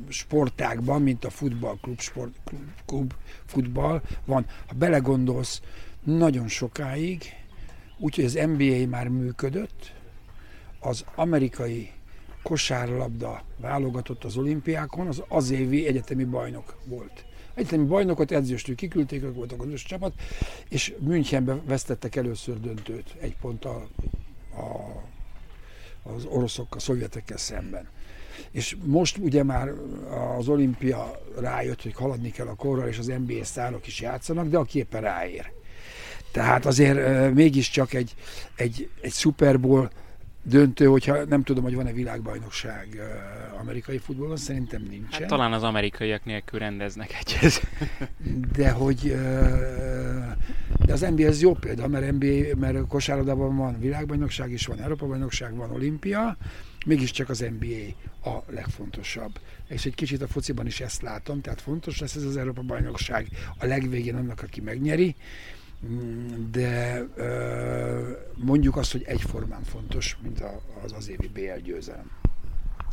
[0.10, 3.14] sportákban, mint a futball, klub, sport, klub, klub,
[3.46, 4.46] futball van.
[4.68, 5.62] Ha belegondolsz,
[6.04, 7.24] nagyon sokáig,
[7.98, 9.94] úgyhogy az NBA már működött,
[10.80, 11.92] az amerikai
[12.44, 17.26] kosárlabda válogatott az olimpiákon, az az évi egyetemi bajnok volt.
[17.54, 20.14] Egyetemi bajnokot edzőstől kiküldték, ők voltak az csapat,
[20.70, 23.90] és Münchenben vesztettek először döntőt egy ponttal
[24.56, 25.02] a,
[26.10, 27.88] az oroszokkal, a szovjetekkel szemben.
[28.52, 29.71] És most ugye már
[30.38, 34.58] az olimpia rájött, hogy haladni kell a korral, és az NBA sztárok is játszanak, de
[34.58, 35.52] aki éppen ráér.
[36.32, 38.15] Tehát azért uh, mégiscsak egy,
[38.56, 39.89] egy, egy Super Bowl
[40.43, 42.88] döntő, hogyha nem tudom, hogy van-e világbajnokság
[43.60, 45.19] amerikai futballban, szerintem nincsen.
[45.19, 47.67] Hát talán az amerikaiak nélkül rendeznek egyet.
[48.58, 49.15] De hogy
[50.86, 55.56] de az NBA ez jó példa, mert NBA, mert kosárlabdában van világbajnokság is, van Európa-bajnokság,
[55.56, 56.38] van olimpia,
[56.86, 59.39] mégiscsak az NBA a legfontosabb.
[59.68, 63.65] És egy kicsit a fociban is ezt látom, tehát fontos lesz ez az Európa-bajnokság a
[63.65, 65.15] legvégén annak, aki megnyeri,
[66.52, 67.06] de
[68.36, 70.44] mondjuk azt, hogy egyformán fontos, mint
[70.84, 72.19] az az évi BL győzelem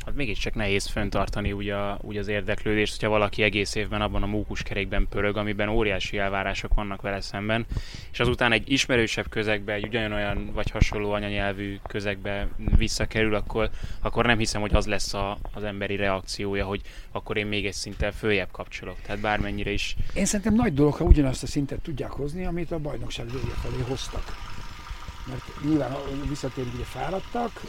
[0.06, 4.26] hát mégiscsak nehéz föntartani úgy, a, úgy az érdeklődést, hogyha valaki egész évben abban a
[4.26, 7.66] mókuskerékben pörög, amiben óriási elvárások vannak vele szemben,
[8.12, 14.38] és azután egy ismerősebb közegbe, egy ugyanolyan vagy hasonló anyanyelvű közegbe visszakerül, akkor, akkor nem
[14.38, 16.80] hiszem, hogy az lesz a, az emberi reakciója, hogy
[17.12, 18.96] akkor én még egy szinttel följebb kapcsolok.
[19.02, 19.96] Tehát bármennyire is.
[20.14, 23.82] Én szerintem nagy dolog, ha ugyanazt a szintet tudják hozni, amit a bajnokság vége felé
[23.88, 24.54] hoztak
[25.28, 25.96] mert nyilván
[26.28, 27.62] visszatérünk, ugye fáradtak,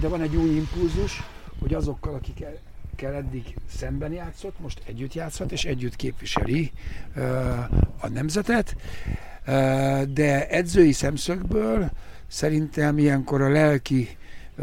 [0.00, 1.22] de van egy új impulzus,
[1.62, 6.72] hogy azokkal, akikkel eddig szemben játszott, most együtt játszhat, és együtt képviseli
[8.00, 8.76] a nemzetet.
[10.08, 11.90] De edzői szemszögből
[12.26, 14.16] szerintem ilyenkor a lelki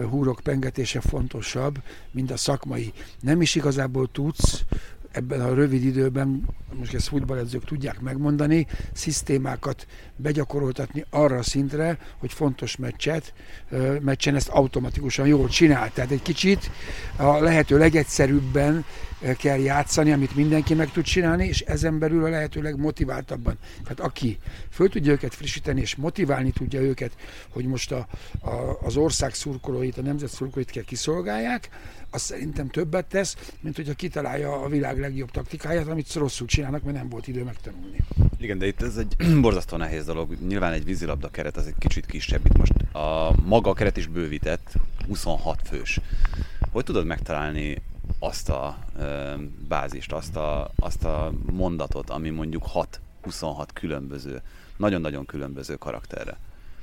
[0.09, 1.81] húrok pengetése fontosabb,
[2.11, 2.93] mint a szakmai.
[3.19, 4.63] Nem is igazából tudsz
[5.11, 6.45] ebben a rövid időben,
[6.77, 13.33] most ezt futballedzők tudják megmondani, szisztémákat begyakoroltatni arra a szintre, hogy fontos meccset,
[14.01, 15.91] meccsen ezt automatikusan jól csinál.
[15.93, 16.71] Tehát egy kicsit
[17.15, 18.85] a lehető legegyszerűbben
[19.37, 23.57] kell játszani, amit mindenki meg tud csinálni, és ezen belül a lehető legmotiváltabban.
[23.83, 24.37] Tehát aki
[24.69, 27.11] föl tudja őket frissíteni, és motiválni tudja őket,
[27.49, 28.07] hogy most a,
[28.41, 31.69] a, az ország szurkolóit, a nemzet szurkolóit kell kiszolgálják,
[32.11, 36.97] az szerintem többet tesz, mint hogyha kitalálja a világ legjobb taktikáját, amit rosszul csinálnak, mert
[36.97, 37.97] nem volt idő megtanulni.
[38.37, 40.37] Igen, de itt ez egy borzasztó nehéz dolog.
[40.47, 42.45] Nyilván egy vízilabda keret az egy kicsit kisebb.
[42.45, 44.73] Itt most a maga a keret is bővített,
[45.07, 45.99] 26 fős.
[46.71, 47.81] Hogy tudod megtalálni
[48.19, 49.33] azt a ö,
[49.67, 52.65] bázist, azt a, azt a mondatot, ami mondjuk
[53.23, 54.41] 6-26 különböző,
[54.77, 56.37] nagyon-nagyon különböző karakterre?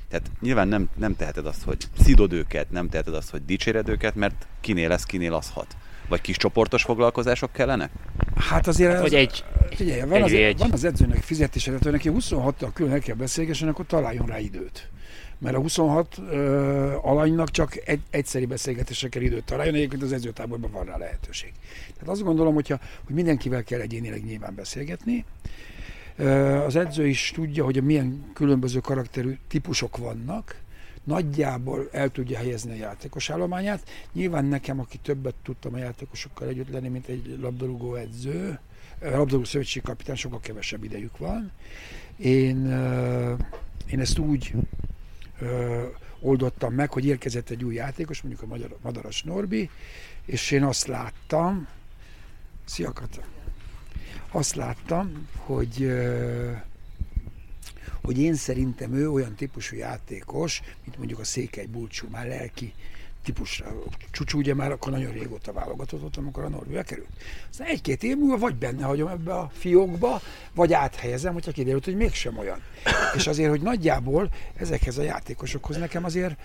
[0.09, 4.15] Tehát nyilván nem, nem teheted azt, hogy szidod őket, nem teheted azt, hogy dicséred őket,
[4.15, 5.75] mert kinél lesz, kinél az hat.
[6.07, 7.91] Vagy kis csoportos foglalkozások kellenek?
[8.35, 8.91] Hát azért...
[8.91, 10.57] Hát, az, vagy egy, figyelj, van, egy, az, egy.
[10.57, 14.89] van az edzőnek fizetése, tehát neki 26-tal külön el kell beszélgessen, akkor találjon rá időt.
[15.39, 20.71] Mert a 26 ö, alanynak csak egy, egyszeri beszélgetésre kell időt találjon, egyébként az edzőtáborban
[20.71, 21.51] van rá lehetőség.
[21.93, 25.25] Tehát azt gondolom, hogyha, hogy mindenkivel kell egyénileg nyilván beszélgetni,
[26.65, 30.61] az edző is tudja, hogy milyen különböző karakterű típusok vannak,
[31.03, 33.89] nagyjából el tudja helyezni a játékos állományát.
[34.13, 38.59] Nyilván nekem, aki többet tudtam a játékosokkal együtt lenni, mint egy labdarúgó edző,
[39.01, 41.51] labdarúgó szövetségi kapitán, sokkal kevesebb idejük van.
[42.17, 42.65] Én,
[43.89, 44.53] én ezt úgy
[46.19, 49.69] oldottam meg, hogy érkezett egy új játékos, mondjuk a Magyar, Madaras Norbi,
[50.25, 51.67] és én azt láttam,
[52.65, 53.21] szia Kata,
[54.31, 55.91] azt láttam, hogy
[58.01, 62.73] hogy én szerintem ő olyan típusú játékos, mint mondjuk a Székely Bulcsú, már lelki
[63.23, 63.73] típusra.
[64.11, 67.07] Csúcsú ugye már akkor nagyon régóta válogatott ott, amikor a Norvégia került.
[67.49, 70.21] Aztán egy-két év múlva vagy benne hagyom ebbe a fiókba,
[70.53, 72.61] vagy áthelyezem, hogyha kiderült, hogy mégsem olyan.
[73.15, 76.39] És azért, hogy nagyjából ezekhez a játékosokhoz nekem azért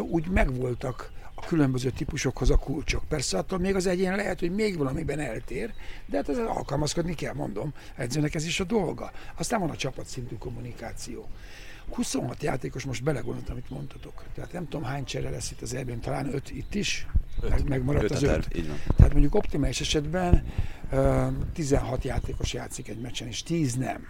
[0.00, 1.10] úgy megvoltak
[1.46, 3.04] különböző típusokhoz a kulcsok.
[3.08, 5.72] Persze attól még az egyén lehet, hogy még valamiben eltér,
[6.06, 7.72] de hát ezzel alkalmazkodni kell, mondom.
[7.96, 9.12] Edzőnek ez is a dolga.
[9.36, 11.28] Aztán van a csapatszintű kommunikáció.
[11.94, 14.24] 26 játékos, most belegondoltam, amit mondtatok.
[14.34, 17.06] Tehát nem tudom hány csere lesz itt az ebben, talán 5 itt is,
[17.40, 17.50] öt.
[17.50, 18.48] meg, megmaradt öt az 5.
[18.96, 20.44] Tehát mondjuk optimális esetben
[20.92, 24.06] uh, 16 játékos játszik egy meccsen, és 10 nem.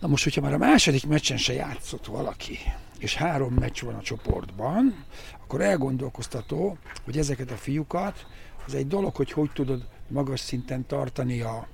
[0.00, 2.58] Na most, hogyha már a második meccsen se játszott valaki,
[2.98, 5.04] és három meccs van a csoportban,
[5.48, 8.26] akkor elgondolkoztató, hogy ezeket a fiúkat,
[8.66, 11.68] az egy dolog, hogy hogy tudod magas szinten tartani a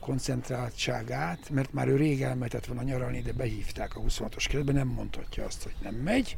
[0.00, 5.44] koncentráltságát, mert már ő rég elmetett volna nyaralni, de behívták a 26-os keretbe, nem mondhatja
[5.44, 6.36] azt, hogy nem megy.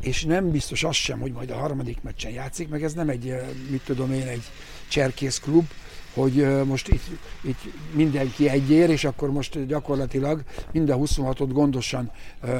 [0.00, 3.34] És nem biztos az sem, hogy majd a harmadik meccsen játszik, meg ez nem egy,
[3.70, 4.44] mit tudom én, egy
[4.88, 5.66] cserkész klub,
[6.14, 7.02] hogy most itt,
[7.40, 7.60] itt
[7.92, 10.42] mindenki egyér, és akkor most gyakorlatilag
[10.72, 12.10] mind a 26-ot gondosan
[12.42, 12.50] uh,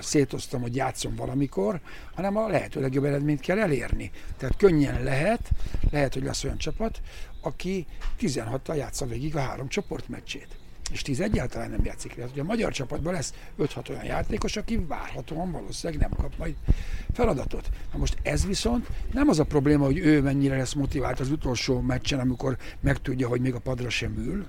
[0.00, 1.80] szétoztam, hogy játszom valamikor,
[2.14, 4.10] hanem a lehető legjobb eredményt kell elérni.
[4.36, 5.50] Tehát könnyen lehet,
[5.90, 7.00] lehet, hogy lesz olyan csapat,
[7.40, 7.86] aki
[8.20, 10.56] 16-tal játsza végig a három csoportmeccsét
[10.90, 12.14] és 10 egyáltalán nem játszik.
[12.14, 16.54] Tehát, hogy a magyar csapatban lesz 5-6 olyan játékos, aki várhatóan valószínűleg nem kap majd
[17.12, 17.68] feladatot.
[17.92, 21.80] Na most ez viszont nem az a probléma, hogy ő mennyire lesz motivált az utolsó
[21.80, 24.46] meccsen, amikor megtudja, hogy még a padra sem ül,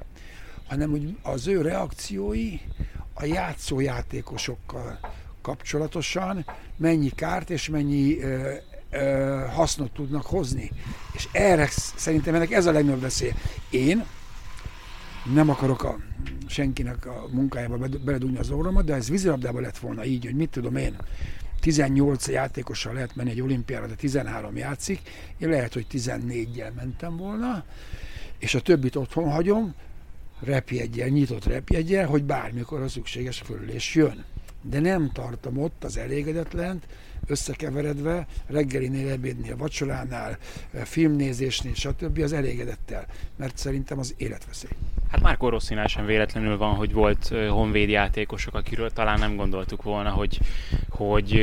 [0.68, 2.60] hanem hogy az ő reakciói
[3.14, 5.00] a játszó játékosokkal
[5.42, 6.46] kapcsolatosan
[6.78, 8.54] mennyi kárt és mennyi ö,
[8.92, 10.72] ö, hasznot tudnak hozni.
[11.14, 13.34] És erre szerintem ennek ez a legnagyobb veszély.
[13.70, 14.06] Én
[15.34, 15.98] nem akarok a,
[16.48, 20.76] senkinek a munkájába beledugni az orromat, de ez vízilabdában lett volna így, hogy mit tudom
[20.76, 20.96] én,
[21.60, 25.02] 18 játékossal lehet menni egy olimpiára, de 13 játszik,
[25.38, 27.64] én lehet, hogy 14-jel mentem volna,
[28.38, 29.74] és a többit otthon hagyom,
[30.40, 34.26] repjegyel, nyitott repjegyel, hogy bármikor a szükséges fölülés jön.
[34.62, 36.86] De nem tartom ott az elégedetlent,
[37.28, 40.38] összekeveredve, reggelinél, ebédnél, vacsoránál,
[40.84, 42.20] filmnézésnél, stb.
[42.20, 44.72] az elégedettel, mert szerintem az életveszély.
[45.12, 50.10] Hát már Rosszinál sem véletlenül van, hogy volt honvéd játékosok, akiről talán nem gondoltuk volna,
[50.10, 50.40] hogy,
[50.90, 51.42] hogy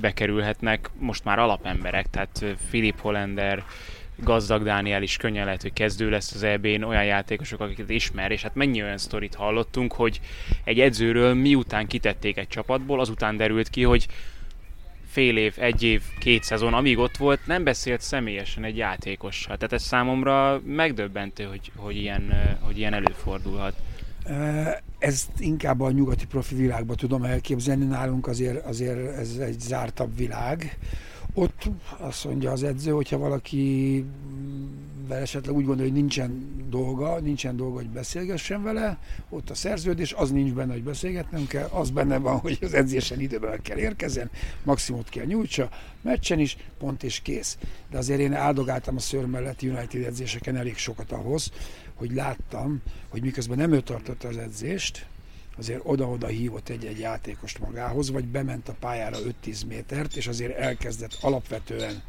[0.00, 3.64] bekerülhetnek most már alapemberek, tehát Filip Hollander,
[4.16, 8.42] gazdag Dániel is könnyen lehet, hogy kezdő lesz az EB-n, olyan játékosok, akiket ismer, és
[8.42, 10.20] hát mennyi olyan sztorit hallottunk, hogy
[10.64, 14.06] egy edzőről miután kitették egy csapatból, azután derült ki, hogy
[15.16, 19.56] fél év, egy év, két szezon, amíg ott volt, nem beszélt személyesen egy játékossal.
[19.56, 23.74] Tehát ez számomra megdöbbentő, hogy, hogy, ilyen, hogy ilyen előfordulhat.
[24.98, 30.78] Ezt inkább a nyugati profi világban tudom elképzelni, nálunk azért, azért ez egy zártabb világ.
[31.38, 31.68] Ott
[31.98, 34.04] azt mondja az edző, hogyha valaki
[35.08, 40.30] esetleg úgy gondolja, hogy nincsen dolga, nincsen dolga, hogy beszélgessen vele, ott a szerződés, az
[40.30, 44.30] nincs benne, hogy beszélgetnünk kell, az benne van, hogy az edzésen időben kell érkezzen,
[44.62, 45.68] maximumot kell nyújtsa,
[46.02, 47.58] meccsen is, pont és kész.
[47.90, 51.50] De azért én áldogáltam a szőr mellett United edzéseken elég sokat ahhoz,
[51.94, 55.06] hogy láttam, hogy miközben nem ő tartotta az edzést,
[55.58, 61.18] azért oda-oda hívott egy-egy játékost magához, vagy bement a pályára 5-10 métert, és azért elkezdett
[61.20, 62.02] alapvetően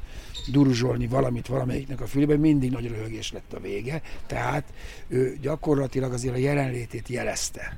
[0.51, 4.73] duruzsolni valamit valamelyiknek a fülébe, mindig nagy röhögés lett a vége, tehát
[5.07, 7.77] ő gyakorlatilag azért a jelenlétét jelezte.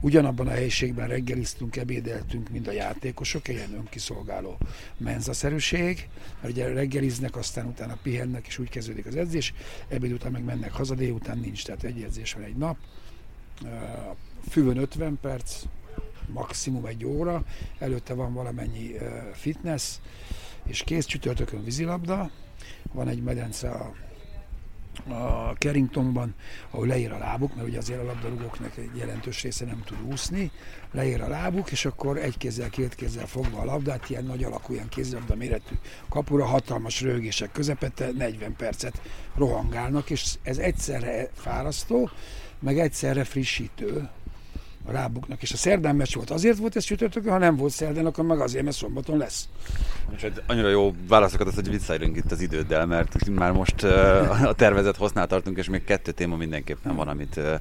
[0.00, 4.58] Ugyanabban a helyiségben reggeliztünk, ebédeltünk, mint a játékosok, ilyen önkiszolgáló
[4.96, 6.08] menzaszerűség,
[6.40, 9.54] mert ugye reggeliznek, aztán utána pihennek, és úgy kezdődik az edzés,
[9.88, 12.76] ebéd után meg mennek haza, után nincs, tehát egy edzés van egy nap,
[14.48, 15.62] füvön 50 perc,
[16.26, 17.44] maximum egy óra,
[17.78, 18.94] előtte van valamennyi
[19.32, 19.96] fitness,
[20.64, 22.30] és kész csütörtökön vízilabda,
[22.92, 23.92] van egy medence a,
[25.14, 26.34] a Carringtonban,
[26.70, 30.50] ahol leír a lábuk, mert ugye azért a labdarúgóknak egy jelentős része nem tud úszni,
[30.92, 34.72] leír a lábuk, és akkor egy kézzel, két kézzel fogva a labdát, ilyen nagy alakú,
[34.72, 35.74] ilyen kézilabda méretű
[36.08, 39.00] kapura, hatalmas rögések közepette, 40 percet
[39.36, 42.10] rohangálnak, és ez egyszerre fárasztó,
[42.58, 44.08] meg egyszerre frissítő,
[44.86, 45.42] a lábuknak.
[45.42, 46.30] És a szerdán meccs volt.
[46.30, 49.48] Azért volt ez csütörtökön, ha nem volt szerdán, akkor meg azért, mert szombaton lesz.
[50.16, 54.52] És annyira jó válaszokat az, hogy visszaérünk itt az időddel, mert már most uh, a
[54.52, 57.54] tervezett hosznál tartunk, és még kettő téma mindenképpen van, amit uh,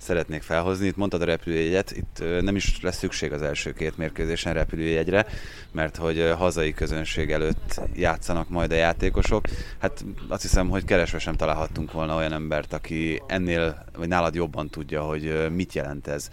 [0.00, 0.86] szeretnék felhozni.
[0.86, 5.26] Itt mondtad a repülőjegyet, itt nem is lesz szükség az első két mérkőzésen repülőjegyre,
[5.72, 9.44] mert hogy hazai közönség előtt játszanak majd a játékosok.
[9.78, 14.68] Hát azt hiszem, hogy keresve sem találhattunk volna olyan embert, aki ennél, vagy nálad jobban
[14.68, 16.28] tudja, hogy mit jelent ez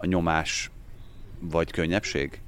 [0.00, 0.70] a nyomás
[1.38, 2.40] vagy könnyebbség?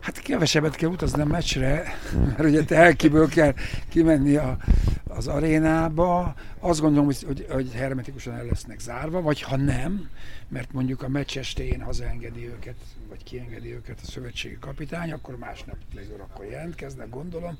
[0.00, 3.54] Hát kevesebbet kell utazni a meccsre, mert ugye te elkiből kell
[3.88, 4.56] kimenni a,
[5.08, 6.34] az arénába.
[6.58, 10.08] Azt gondolom, hogy, hogy, hogy hermetikusan el lesznek zárva, vagy ha nem,
[10.48, 12.76] mert mondjuk a meccs estén hazaengedi őket,
[13.08, 15.76] vagy kiengedi őket a szövetségi kapitány, akkor másnap
[16.18, 17.58] akkor jelentkeznek, gondolom,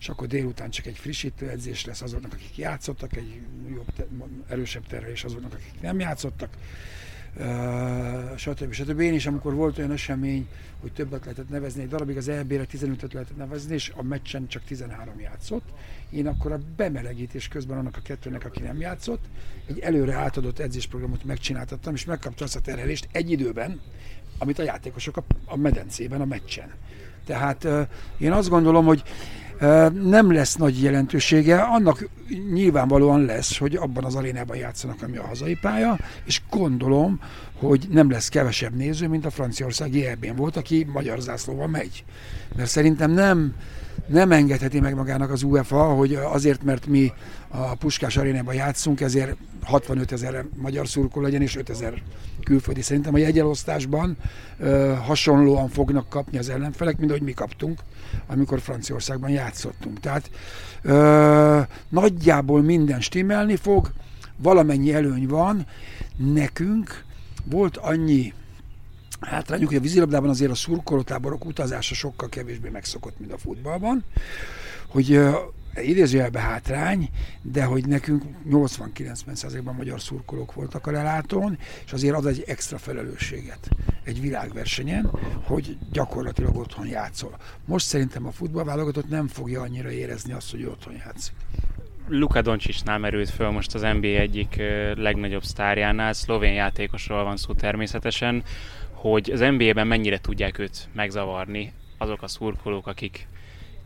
[0.00, 3.92] és akkor délután csak egy frissítő edzés lesz azoknak, akik játszottak, egy jobb,
[4.48, 6.56] erősebb terhelés azoknak, akik nem játszottak
[8.36, 8.72] stb.
[8.72, 9.00] stb.
[9.00, 10.48] Én is, amikor volt olyan esemény,
[10.80, 14.64] hogy többet lehetett nevezni, egy darabig az EB-re 15-öt lehetett nevezni, és a meccsen csak
[14.64, 15.64] 13 játszott.
[16.10, 19.24] Én akkor a bemelegítés közben annak a kettőnek, aki nem játszott,
[19.66, 23.80] egy előre átadott edzésprogramot megcsináltattam, és megkapta azt a terhelést egy időben,
[24.38, 26.70] amit a játékosok a, a medencében, a meccsen.
[27.24, 27.66] Tehát
[28.18, 29.02] én azt gondolom, hogy
[30.02, 32.08] nem lesz nagy jelentősége, annak
[32.52, 37.20] nyilvánvalóan lesz, hogy abban az arénában játszanak, ami a hazai pálya, és gondolom,
[37.58, 42.04] hogy nem lesz kevesebb néző, mint a franciaországi eb volt, aki magyar zászlóval megy.
[42.56, 43.54] Mert szerintem nem
[44.10, 47.12] nem engedheti meg magának az UEFA, hogy azért, mert mi
[47.48, 52.02] a Puskás arénában játszunk, ezért 65 ezer magyar szurkol legyen, és 5 ezer
[52.44, 52.82] külföldi.
[52.82, 54.16] Szerintem a jegyelosztásban
[54.58, 57.80] ö, hasonlóan fognak kapni az ellenfelek, mint ahogy mi kaptunk,
[58.26, 60.00] amikor Franciaországban játszottunk.
[60.00, 60.30] Tehát
[60.82, 63.90] ö, nagyjából minden stimmelni fog,
[64.36, 65.66] valamennyi előny van,
[66.16, 67.04] nekünk
[67.44, 68.32] volt annyi
[69.20, 74.04] hátrányuk, hogy a vízilabdában azért a szurkolótáborok utazása sokkal kevésbé megszokott, mint a futballban,
[74.88, 75.20] hogy
[75.74, 77.10] idézőjelben hátrány,
[77.42, 83.68] de hogy nekünk 80-90%-ban magyar szurkolók voltak a lelátón, és azért ad egy extra felelősséget
[84.04, 85.10] egy világversenyen,
[85.44, 87.36] hogy gyakorlatilag otthon játszol.
[87.64, 91.34] Most szerintem a futballválogatott nem fogja annyira érezni azt, hogy otthon játszik.
[92.08, 94.62] Luka Doncsicsnál merült föl most az NBA egyik
[94.94, 98.42] legnagyobb sztárjánál, szlovén játékosról van szó természetesen,
[99.00, 103.26] hogy az NBA-ben mennyire tudják őt megzavarni azok a szurkolók, akik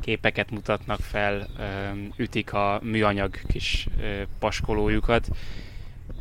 [0.00, 1.46] képeket mutatnak fel,
[2.16, 3.88] ütik a műanyag kis
[4.38, 5.28] paskolójukat,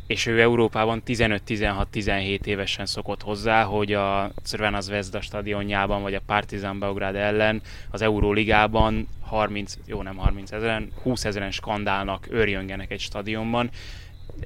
[0.06, 6.78] és ő Európában 15-16-17 évesen szokott hozzá, hogy a Crvena Zvezda stadionjában, vagy a Partizan
[6.78, 13.70] Beograd ellen az Euróligában 30, jó nem 30 ezeren, 20 ezeren skandálnak, őrjöngenek egy stadionban,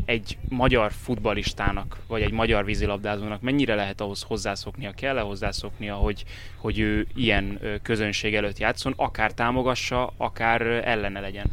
[0.05, 6.25] egy magyar futbalistának, vagy egy magyar vízilabdázónak mennyire lehet ahhoz hozzászoknia, kell-e hozzászoknia, hogy,
[6.57, 11.47] hogy ő ilyen közönség előtt játszon, akár támogassa, akár ellene legyen?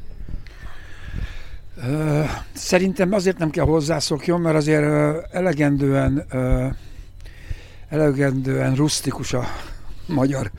[2.53, 4.85] Szerintem azért nem kell hozzászokjon, mert azért
[5.33, 6.25] elegendően,
[7.89, 9.43] elegendően rustikus a
[10.07, 10.51] magyar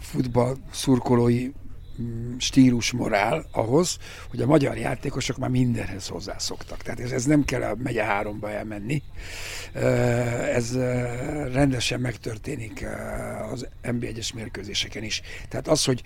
[0.00, 1.48] futball szurkolói
[2.38, 3.98] Stílus morál ahhoz,
[4.30, 6.82] hogy a magyar játékosok már mindenhez hozzászoktak.
[6.82, 9.02] Tehát ez, ez nem kell a megye háromba elmenni.
[10.52, 10.76] Ez
[11.52, 12.86] rendesen megtörténik
[13.52, 15.22] az NB1-es mérkőzéseken is.
[15.48, 16.02] Tehát az, hogy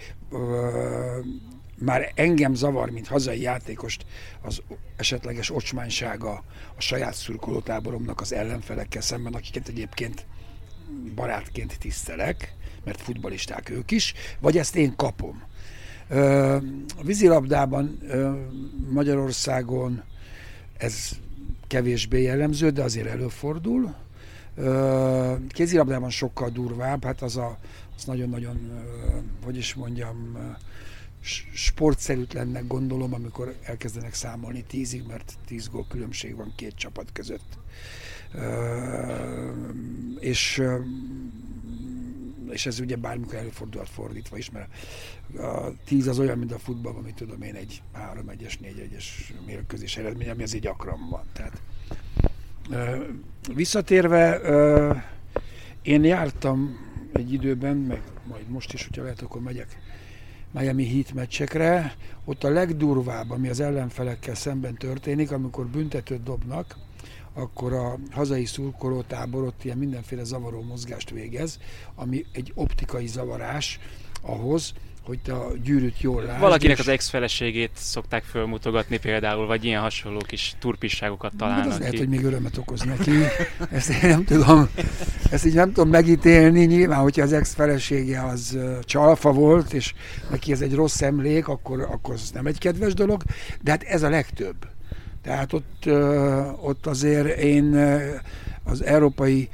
[1.79, 4.07] már engem zavar, mint hazai játékost
[4.41, 4.63] az
[4.97, 6.45] esetleges ocsmánysága
[6.77, 10.27] a saját szurkolótáboromnak az ellenfelekkel szemben, akiket egyébként
[11.15, 15.43] barátként tisztelek, mert futbalisták ők is, vagy ezt én kapom.
[16.97, 17.99] A vízilabdában
[18.91, 20.03] Magyarországon
[20.77, 21.11] ez
[21.67, 23.95] kevésbé jellemző, de azért előfordul.
[25.49, 27.59] Kézilabdában sokkal durvább, hát az a,
[27.97, 28.85] az nagyon-nagyon,
[29.45, 30.37] hogy is mondjam,
[31.53, 37.59] sportszerűtlennek gondolom, amikor elkezdenek számolni tízig, mert tíz gól különbség van két csapat között.
[40.21, 40.63] És
[42.51, 44.69] és ez ugye bármikor előfordulhat fordítva is, mert
[45.39, 47.83] a tíz az olyan, mint a futballban, amit tudom én, egy
[48.15, 49.05] 3-1-es, 4-1-es
[49.47, 51.25] mérkőzés eredmény, ami azért gyakran van.
[51.33, 51.61] Tehát,
[53.55, 54.41] visszatérve,
[55.83, 56.79] én jártam
[57.13, 59.79] egy időben, meg majd most is, hogyha lehet, akkor megyek
[60.51, 61.95] Miami Heat meccsekre.
[62.25, 66.77] Ott a legdurvább, ami az ellenfelekkel szemben történik, amikor büntetőt dobnak,
[67.39, 71.59] akkor a hazai szurkolótábor ott ilyen mindenféle zavaró mozgást végez,
[71.95, 73.79] ami egy optikai zavarás
[74.23, 74.73] ahhoz,
[75.09, 76.41] hogy te a gyűrűt jól lásd.
[76.41, 81.99] Valakinek az ex-feleségét szokták fölmutogatni például, vagy ilyen hasonló kis turpisságokat találnak hát az lehet,
[81.99, 83.11] hogy még örömet okoz neki.
[83.71, 84.69] Ezt én nem tudom,
[85.31, 86.65] ezt így nem tudom megítélni.
[86.65, 89.95] Nyilván, hogyha az ex-felesége az csalfa volt, és
[90.31, 93.23] neki ez egy rossz emlék, akkor, akkor az nem egy kedves dolog,
[93.63, 94.57] de hát ez a legtöbb.
[95.23, 95.87] Tehát ott,
[96.61, 97.75] ott azért én
[98.65, 99.49] az európai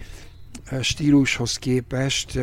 [0.80, 2.38] stílushoz képest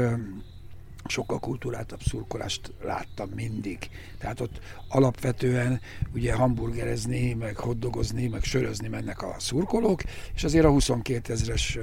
[1.05, 3.89] sokkal kultúráltabb szurkolást láttam mindig.
[4.19, 5.81] Tehát ott alapvetően
[6.13, 10.01] ugye hamburgerezni, meg hoddogozni, meg sörözni mennek a szurkolók,
[10.35, 11.77] és azért a 22 ezeres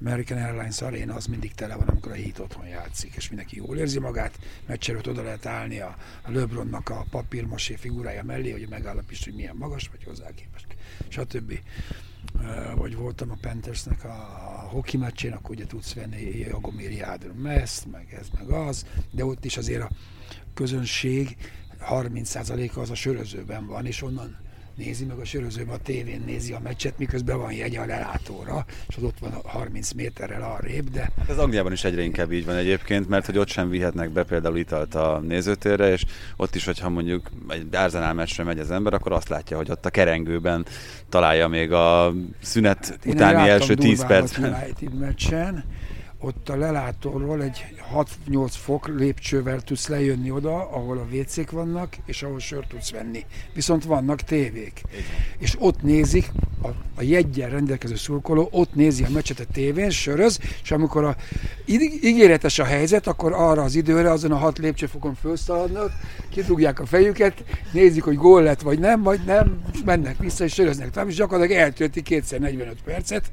[0.00, 3.76] American Airlines Arena az mindig tele van, amikor a hit otthon játszik, és mindenki jól
[3.76, 9.24] érzi magát, meccserőt oda lehet állni a, a LeBronnak a papírmosé figurája mellé, hogy megállapíts,
[9.24, 10.66] hogy milyen magas vagy hozzá képest,
[11.08, 11.58] stb.
[12.76, 17.90] Vagy voltam a Panthersnek a, a hoki meccsén, akkor ugye tudsz venni Jagomir Jádr meszt,
[17.90, 19.90] meg ez, meg az, de ott is azért a
[20.54, 21.36] közönség
[21.90, 24.36] 30%-a az a sörözőben van, és onnan
[24.76, 28.96] nézi, meg a sörözőben a tévén nézi a meccset, miközben van jegy a lelátóra, és
[28.96, 32.44] az ott van a 30 méterrel arrébb, de Hát Ez Angliában is egyre inkább így
[32.44, 36.04] van egyébként, mert hogy ott sem vihetnek be például italt a nézőtérre, és
[36.36, 39.86] ott is, hogyha mondjuk egy Arsenal meccsre megy az ember, akkor azt látja, hogy ott
[39.86, 40.66] a kerengőben
[41.08, 44.52] találja még a szünet Hát utáni első 10 Durvában percben.
[44.62, 45.64] United meccsen,
[46.18, 47.64] ott a lelátóról egy
[48.30, 53.24] 6-8 fok lépcsővel tudsz lejönni oda, ahol a WC-k vannak, és ahol sört tudsz venni.
[53.54, 54.82] Viszont vannak tévék.
[55.38, 56.30] És ott nézik,
[56.62, 61.16] a, a jegyen rendelkező szurkoló ott nézi a meccset a tévén, söröz, és amikor a,
[62.00, 65.92] ígéretes a helyzet, akkor arra az időre azon a hat lépcsőfokon felszaladnak,
[66.30, 70.90] kidugják a fejüket, nézik, hogy gól lett vagy nem, vagy nem, mennek vissza és söröznek
[70.90, 73.30] tovább, és gyakorlatilag eltölti kétszer 45 percet.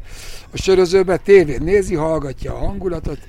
[0.52, 3.20] A sörözőbe tévén nézi, hallgatja a hangulatot,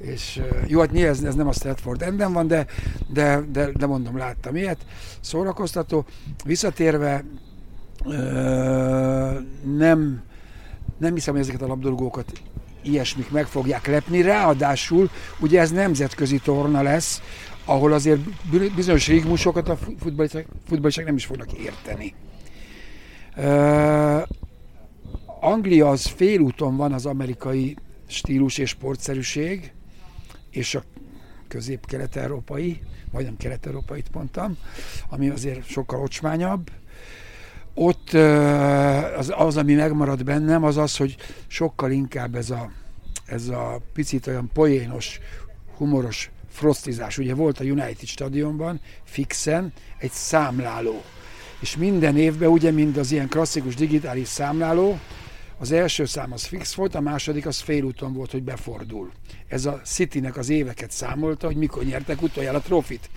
[0.00, 2.66] és jó, hát nyilván ez nem a Stratford Enden van, de,
[3.12, 4.78] de, de, de mondom, láttam ilyet.
[5.20, 6.04] Szórakoztató.
[6.44, 7.24] Visszatérve,
[9.76, 10.22] nem,
[10.98, 12.32] nem hiszem, hogy ezeket a labdarúgókat
[12.82, 14.20] ilyesmik meg fogják lepni.
[14.22, 17.22] Ráadásul ugye ez nemzetközi torna lesz,
[17.64, 19.98] ahol azért bi- bizonyos rigmusokat a fu-
[20.66, 22.14] futballisták, nem is fognak érteni.
[23.36, 24.20] Ö,
[25.40, 27.76] Anglia az félúton van az amerikai
[28.06, 29.72] stílus és sportszerűség,
[30.50, 30.82] és a
[31.48, 32.80] közép-kelet-európai,
[33.10, 34.56] majdnem kelet-európait mondtam,
[35.08, 36.70] ami azért sokkal ocsmányabb.
[37.74, 41.16] Ott ö, az, az, ami megmarad bennem, az az, hogy
[41.46, 42.70] sokkal inkább ez a,
[43.26, 45.20] ez a picit olyan poénos,
[45.76, 47.18] humoros frostizás.
[47.18, 51.02] Ugye volt a United stadionban fixen egy számláló.
[51.60, 54.98] És minden évben, ugye, mind az ilyen klasszikus digitális számláló,
[55.58, 59.10] az első szám az fix volt, a második az félúton volt, hogy befordul.
[59.48, 63.10] Ez a Citynek az éveket számolta, hogy mikor nyertek utoljára a trofit,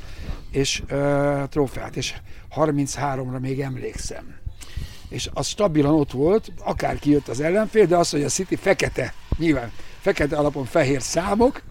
[0.51, 2.13] és uh, trófeát, és
[2.55, 4.44] 33-ra még emlékszem.
[5.09, 9.13] És az stabilan ott volt, akár kijött az ellenfél, de az, hogy a City fekete,
[9.37, 11.61] nyilván fekete alapon fehér számok,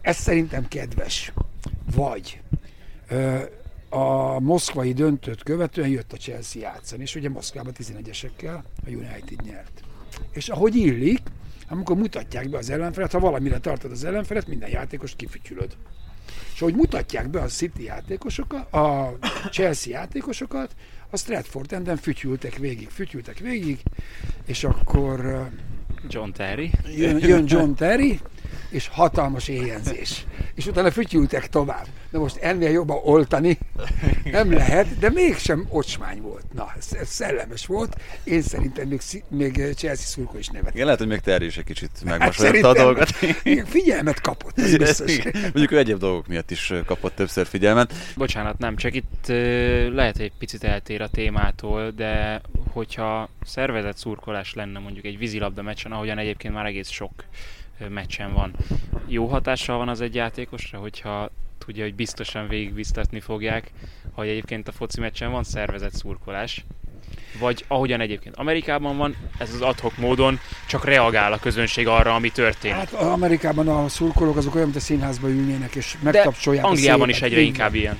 [0.00, 1.32] ez szerintem kedves.
[1.94, 2.40] Vagy
[3.88, 9.80] a moszkvai döntőt követően jött a Chelsea játszani, és ugye Moszkvában 11-esekkel a United nyert.
[10.30, 11.20] És ahogy illik,
[11.68, 15.76] amikor mutatják be az ellenfelet, ha valamire tartod az ellenfelet, minden játékost kifütyülöd.
[16.54, 19.16] És ahogy mutatják be a City játékosokat, a
[19.50, 20.74] Chelsea játékosokat,
[21.10, 23.78] a Stratford Enden fütyültek végig, fütyültek végig,
[24.46, 25.48] és akkor
[26.08, 26.70] John Terry.
[26.96, 28.20] jön, jön John Terry,
[28.70, 30.24] és hatalmas éjjelzés.
[30.54, 31.86] És utána fütyültek tovább.
[32.10, 33.58] De most ennél jobban oltani
[34.24, 36.44] nem lehet, de mégsem ocsmány volt.
[36.52, 37.96] Na, ez, szellemes volt.
[38.24, 40.74] Én szerintem még, még Chelsea szurkó is nevet.
[40.74, 43.10] Igen, lehet, hogy még Terry is egy kicsit Hát megmosolyogta a dolgot.
[43.64, 45.16] figyelmet kapott, ez biztos.
[45.16, 45.32] Igen.
[45.42, 47.92] Mondjuk ő egyéb dolgok miatt is kapott többször figyelmet.
[48.16, 49.26] Bocsánat, nem, csak itt
[49.92, 52.40] lehet, hogy egy picit eltér a témától, de
[52.72, 57.12] hogyha szervezett szurkolás lenne mondjuk egy vízilabda meccsen, ahogyan egyébként már egész sok
[57.88, 58.54] meccsen van,
[59.06, 63.72] jó hatással van az egy játékosra, hogyha tudja, hogy biztosan végigbiztatni fogják,
[64.12, 66.64] hogy egyébként a foci meccsen van szervezett szurkolás,
[67.38, 72.30] vagy ahogyan egyébként Amerikában van, ez az adhok módon csak reagál a közönség arra, ami
[72.30, 72.76] történik.
[72.76, 77.08] Hát Amerikában a szurkolók azok olyan, mint a színházba ülnének, és De megtapsolják a Angliában
[77.08, 77.98] is egyre inkább ilyen.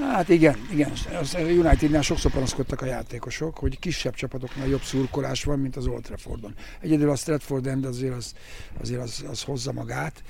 [0.00, 0.92] Hát igen, igen.
[1.20, 6.02] Az Unitednál sokszor panaszkodtak a játékosok, hogy kisebb csapatoknál jobb szurkolás van, mint az Old
[6.02, 6.54] Traffordon.
[6.80, 8.34] Egyedül a Stratford End azért az,
[8.80, 10.22] azért az, az hozza magát.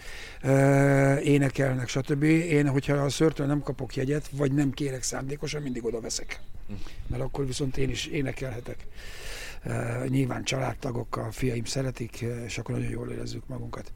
[1.23, 2.23] Énekelnek, stb.
[2.23, 6.41] Én, hogyha a szörtől nem kapok jegyet, vagy nem kérek szándékosan, mindig oda veszek.
[7.07, 8.87] Mert akkor viszont én is énekelhetek.
[10.09, 13.93] Nyilván családtagokkal, fiaim szeretik, és akkor nagyon jól érezzük magunkat.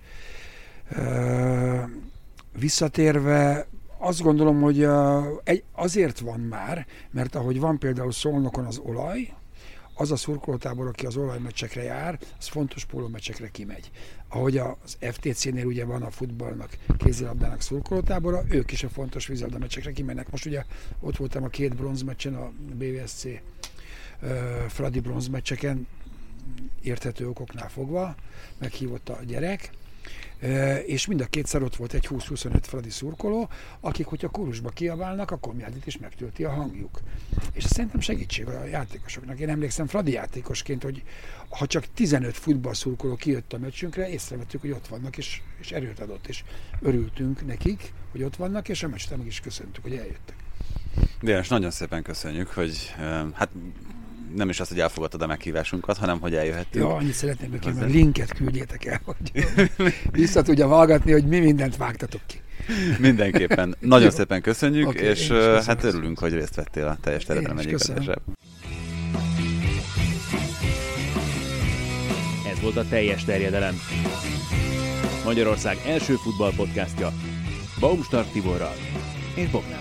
[2.58, 3.66] Visszatérve,
[4.02, 4.86] azt gondolom, hogy
[5.44, 9.34] egy, azért van már, mert ahogy van például Szolnokon az olaj,
[9.94, 13.90] az a szurkolótábor, aki az olajmeccsekre jár, az fontos pólómeccsekre kimegy.
[14.28, 19.92] Ahogy az FTC-nél ugye van a futballnak, kézilabdának szurkolótábora, ők is a fontos vízilabda meccsekre
[19.92, 20.30] kimennek.
[20.30, 20.64] Most ugye
[21.00, 24.30] ott voltam a két bronzmeccsen, a BVSC uh,
[24.68, 25.86] Fradi bronzmeccseken,
[26.82, 28.14] érthető okoknál fogva,
[28.58, 29.70] meghívott a gyerek,
[30.86, 33.48] és mind a kétszer ott volt egy 20-25 fradi szurkoló,
[33.80, 37.00] akik, hogyha kórusba kiabálnak, akkor Komjádit is megtölti a hangjuk.
[37.52, 39.38] És szerintem segítség a játékosoknak.
[39.38, 41.02] Én emlékszem fradi játékosként, hogy
[41.48, 46.26] ha csak 15 futballszurkoló kijött a meccsünkre, észrevettük, hogy ott vannak, és, és erőt adott,
[46.26, 46.44] és
[46.80, 50.36] örültünk nekik, hogy ott vannak, és a meccsen meg is köszöntük, hogy eljöttek.
[51.20, 52.94] Dénes, nagyon szépen köszönjük, hogy
[53.32, 53.50] hát
[54.34, 56.84] nem is az, hogy elfogadtad a meghívásunkat, hanem hogy eljöhettünk.
[56.84, 59.44] Jó, annyit szeretném, neki, hogy linket küldjétek el, hogy
[60.12, 62.40] vissza tudja hallgatni, hogy mi mindent vágtatok ki.
[62.98, 63.76] Mindenképpen.
[63.80, 64.10] Nagyon Jó.
[64.10, 68.08] szépen köszönjük, okay, és köszönöm, hát örülünk, hogy részt vettél a teljes teredben egyébként.
[72.50, 73.74] Ez volt a teljes terjedelem.
[75.24, 77.12] Magyarország első futballpodcastja
[77.80, 78.74] Baumstark Tiborral
[79.34, 79.80] és Bognár